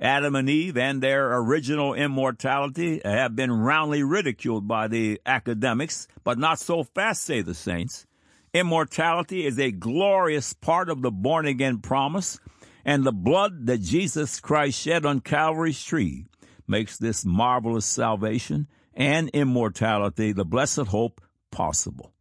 Adam 0.00 0.34
and 0.34 0.48
Eve 0.48 0.76
and 0.76 1.02
their 1.02 1.36
original 1.36 1.94
immortality 1.94 3.00
have 3.04 3.36
been 3.36 3.52
roundly 3.52 4.02
ridiculed 4.02 4.66
by 4.66 4.88
the 4.88 5.20
academics, 5.24 6.08
but 6.24 6.38
not 6.38 6.58
so 6.58 6.82
fast, 6.82 7.22
say 7.22 7.42
the 7.42 7.54
saints. 7.54 8.06
Immortality 8.52 9.46
is 9.46 9.58
a 9.58 9.70
glorious 9.70 10.52
part 10.54 10.88
of 10.88 11.02
the 11.02 11.10
born 11.10 11.46
again 11.46 11.78
promise, 11.78 12.40
and 12.84 13.04
the 13.04 13.12
blood 13.12 13.66
that 13.66 13.82
Jesus 13.82 14.40
Christ 14.40 14.80
shed 14.80 15.06
on 15.06 15.20
Calvary's 15.20 15.82
tree 15.84 16.26
makes 16.66 16.96
this 16.96 17.24
marvelous 17.24 17.86
salvation 17.86 18.66
and 19.00 19.30
immortality, 19.30 20.30
the 20.30 20.44
blessed 20.44 20.88
hope, 20.88 21.22
possible. 21.50 22.12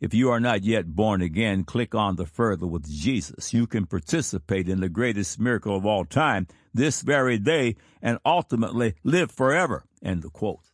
If 0.00 0.12
you 0.12 0.28
are 0.28 0.40
not 0.40 0.64
yet 0.64 0.96
born 0.96 1.22
again, 1.22 1.62
click 1.62 1.94
on 1.94 2.16
the 2.16 2.26
further 2.26 2.66
with 2.66 2.90
Jesus. 2.90 3.54
You 3.54 3.68
can 3.68 3.86
participate 3.86 4.68
in 4.68 4.80
the 4.80 4.88
greatest 4.88 5.38
miracle 5.38 5.76
of 5.76 5.86
all 5.86 6.04
time 6.04 6.48
this 6.74 7.00
very 7.00 7.38
day 7.38 7.76
and 8.02 8.18
ultimately 8.26 8.96
live 9.04 9.30
forever. 9.30 9.84
End 10.02 10.24
of 10.24 10.32
quote. 10.32 10.72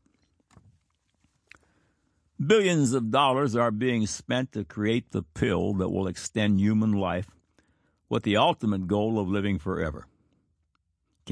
Billions 2.44 2.94
of 2.94 3.10
dollars 3.10 3.54
are 3.54 3.70
being 3.70 4.06
spent 4.06 4.52
to 4.52 4.64
create 4.64 5.10
the 5.10 5.22
pill 5.22 5.74
that 5.74 5.90
will 5.90 6.08
extend 6.08 6.60
human 6.60 6.92
life 6.92 7.28
with 8.08 8.22
the 8.22 8.38
ultimate 8.38 8.86
goal 8.86 9.18
of 9.18 9.28
living 9.28 9.58
forever. 9.58 10.06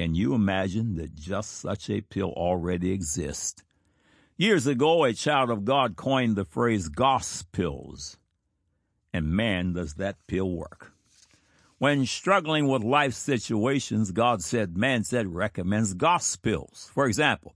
Can 0.01 0.15
you 0.15 0.33
imagine 0.33 0.95
that 0.95 1.15
just 1.15 1.61
such 1.61 1.91
a 1.91 2.01
pill 2.01 2.33
already 2.35 2.91
exists? 2.91 3.63
Years 4.39 4.67
ago, 4.67 5.05
a 5.05 5.13
child 5.13 5.51
of 5.51 5.67
God 5.67 5.95
coined 5.95 6.37
the 6.37 6.47
phrase 6.47 6.89
gospills. 6.89 8.17
And 9.13 9.27
man, 9.27 9.75
does 9.75 9.97
that 9.97 10.17
pill 10.27 10.51
work. 10.51 10.95
When 11.77 12.07
struggling 12.07 12.67
with 12.67 12.83
life 12.83 13.13
situations, 13.13 14.11
God 14.11 14.43
said, 14.43 14.75
man 14.75 15.05
said, 15.05 15.35
recommends 15.35 15.93
gospills. 15.93 16.91
For 16.95 17.05
example, 17.05 17.55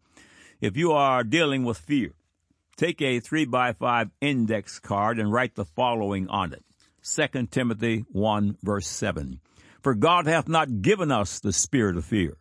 if 0.61 0.77
you 0.77 0.93
are 0.93 1.25
dealing 1.25 1.65
with 1.65 1.79
fear, 1.79 2.13
take 2.77 3.01
a 3.01 3.21
3 3.21 3.47
by 3.47 3.73
5 3.73 4.11
index 4.21 4.79
card 4.79 5.19
and 5.19 5.33
write 5.33 5.55
the 5.55 5.65
following 5.65 6.29
on 6.29 6.53
it. 6.53 6.63
2 7.03 7.47
Timothy 7.47 8.05
1 8.13 8.59
verse 8.63 8.87
7. 8.87 9.41
For 9.85 9.95
God 9.95 10.27
hath 10.27 10.49
not 10.49 10.81
given 10.81 11.13
us 11.13 11.39
the 11.39 11.53
spirit 11.53 11.99
of 11.99 12.07
fear, 12.07 12.39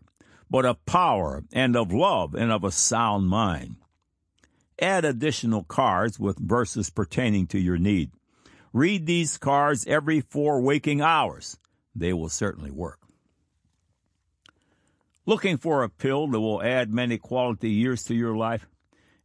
but 0.49 0.63
of 0.63 0.85
power 0.85 1.43
and 1.51 1.75
of 1.75 1.91
love 1.91 2.35
and 2.35 2.53
of 2.53 2.63
a 2.63 2.71
sound 2.71 3.27
mind. 3.27 3.75
Add 4.79 5.03
additional 5.03 5.65
cards 5.65 6.17
with 6.17 6.39
verses 6.39 6.89
pertaining 6.89 7.47
to 7.47 7.59
your 7.59 7.77
need. 7.77 8.11
Read 8.71 9.05
these 9.05 9.37
cards 9.37 9.85
every 9.85 10.21
four 10.21 10.61
waking 10.61 11.01
hours. 11.01 11.57
They 11.93 12.13
will 12.13 12.29
certainly 12.29 12.71
work. 12.71 12.99
Looking 15.25 15.57
for 15.57 15.83
a 15.83 15.89
pill 15.89 16.27
that 16.27 16.39
will 16.39 16.63
add 16.63 16.93
many 16.93 17.17
quality 17.17 17.71
years 17.71 18.05
to 18.05 18.15
your 18.15 18.37
life? 18.37 18.65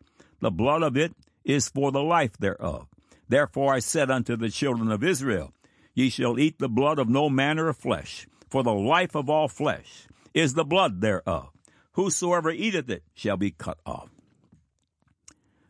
The 0.41 0.51
blood 0.51 0.83
of 0.83 0.97
it 0.97 1.13
is 1.47 1.69
for 1.69 1.91
the 1.91 2.03
life 2.03 2.37
thereof. 2.37 2.89
Therefore 3.29 3.73
I 3.73 3.79
said 3.79 4.11
unto 4.11 4.37
the 4.37 4.51
children 4.51 4.91
of 4.91 5.03
Israel, 5.03 5.55
Ye 5.95 6.11
shall 6.11 6.39
eat 6.39 6.59
the 6.59 6.69
blood 6.69 6.99
of 6.99 7.09
no 7.09 7.31
manner 7.31 7.69
of 7.69 7.79
flesh, 7.79 8.27
for 8.51 8.63
the 8.63 8.75
life 8.75 9.15
of 9.15 9.31
all 9.31 9.49
flesh 9.49 10.07
is 10.35 10.53
the 10.53 10.65
blood 10.65 11.01
thereof. 11.01 11.49
Whosoever 11.93 12.51
eateth 12.51 12.91
it 12.91 13.05
shall 13.15 13.39
be 13.39 13.53
cut 13.53 13.79
off. 13.87 14.11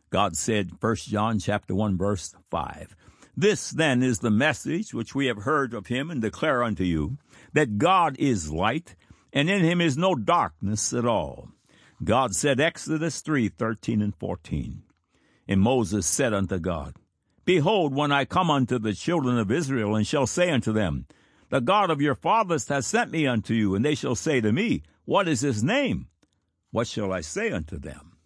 God 0.09 0.35
said, 0.35 0.71
1 0.81 0.95
John 0.95 1.39
chapter 1.39 1.73
1 1.73 1.97
verse 1.97 2.35
5, 2.49 2.95
This 3.35 3.69
then 3.69 4.03
is 4.03 4.19
the 4.19 4.31
message 4.31 4.93
which 4.93 5.15
we 5.15 5.27
have 5.27 5.43
heard 5.43 5.73
of 5.73 5.87
him 5.87 6.09
and 6.09 6.21
declare 6.21 6.63
unto 6.63 6.83
you, 6.83 7.17
that 7.53 7.77
God 7.77 8.17
is 8.19 8.51
light, 8.51 8.95
and 9.31 9.49
in 9.49 9.63
him 9.63 9.79
is 9.79 9.97
no 9.97 10.15
darkness 10.15 10.93
at 10.93 11.05
all. 11.05 11.49
God 12.03 12.35
said, 12.35 12.59
Exodus 12.59 13.21
3, 13.21 13.49
13 13.49 14.01
and 14.01 14.15
14. 14.15 14.83
And 15.47 15.61
Moses 15.61 16.05
said 16.05 16.33
unto 16.33 16.59
God, 16.59 16.95
Behold, 17.45 17.95
when 17.95 18.11
I 18.11 18.25
come 18.25 18.51
unto 18.51 18.77
the 18.77 18.93
children 18.93 19.37
of 19.37 19.51
Israel, 19.51 19.95
and 19.95 20.05
shall 20.05 20.27
say 20.27 20.51
unto 20.51 20.73
them, 20.73 21.05
The 21.49 21.61
God 21.61 21.89
of 21.89 22.01
your 22.01 22.15
fathers 22.15 22.67
hath 22.67 22.83
sent 22.83 23.11
me 23.11 23.25
unto 23.25 23.53
you, 23.53 23.73
and 23.73 23.85
they 23.85 23.95
shall 23.95 24.15
say 24.15 24.41
to 24.41 24.51
me, 24.51 24.83
What 25.05 25.29
is 25.29 25.41
his 25.41 25.63
name? 25.63 26.07
What 26.71 26.87
shall 26.87 27.13
I 27.13 27.21
say 27.21 27.51
unto 27.51 27.79
them? 27.79 28.17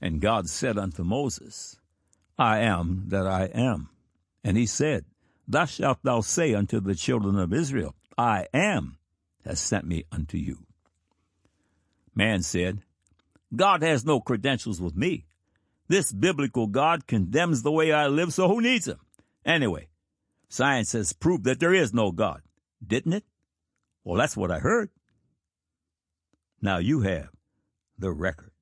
And 0.00 0.20
God 0.20 0.48
said 0.48 0.78
unto 0.78 1.04
Moses, 1.04 1.78
I 2.38 2.60
am 2.60 3.04
that 3.08 3.26
I 3.26 3.44
am. 3.54 3.90
And 4.42 4.56
he 4.56 4.66
said, 4.66 5.04
Thus 5.46 5.72
shalt 5.72 5.98
thou 6.02 6.20
say 6.20 6.54
unto 6.54 6.80
the 6.80 6.94
children 6.94 7.38
of 7.38 7.52
Israel, 7.52 7.94
I 8.16 8.46
am 8.54 8.96
has 9.44 9.60
sent 9.60 9.84
me 9.86 10.04
unto 10.10 10.38
you. 10.38 10.58
Man 12.14 12.42
said, 12.42 12.80
God 13.54 13.82
has 13.82 14.04
no 14.04 14.20
credentials 14.20 14.80
with 14.80 14.96
me. 14.96 15.26
This 15.86 16.12
biblical 16.12 16.66
God 16.66 17.06
condemns 17.06 17.62
the 17.62 17.72
way 17.72 17.92
I 17.92 18.06
live, 18.06 18.32
so 18.32 18.48
who 18.48 18.60
needs 18.60 18.88
him? 18.88 19.00
Anyway, 19.44 19.88
science 20.48 20.92
has 20.92 21.12
proved 21.12 21.44
that 21.44 21.60
there 21.60 21.74
is 21.74 21.92
no 21.92 22.10
God, 22.10 22.40
didn't 22.84 23.12
it? 23.12 23.24
Well, 24.02 24.18
that's 24.18 24.36
what 24.36 24.50
I 24.50 24.58
heard. 24.58 24.90
Now 26.62 26.78
you 26.78 27.00
have 27.02 27.28
the 27.98 28.10
record. 28.10 28.53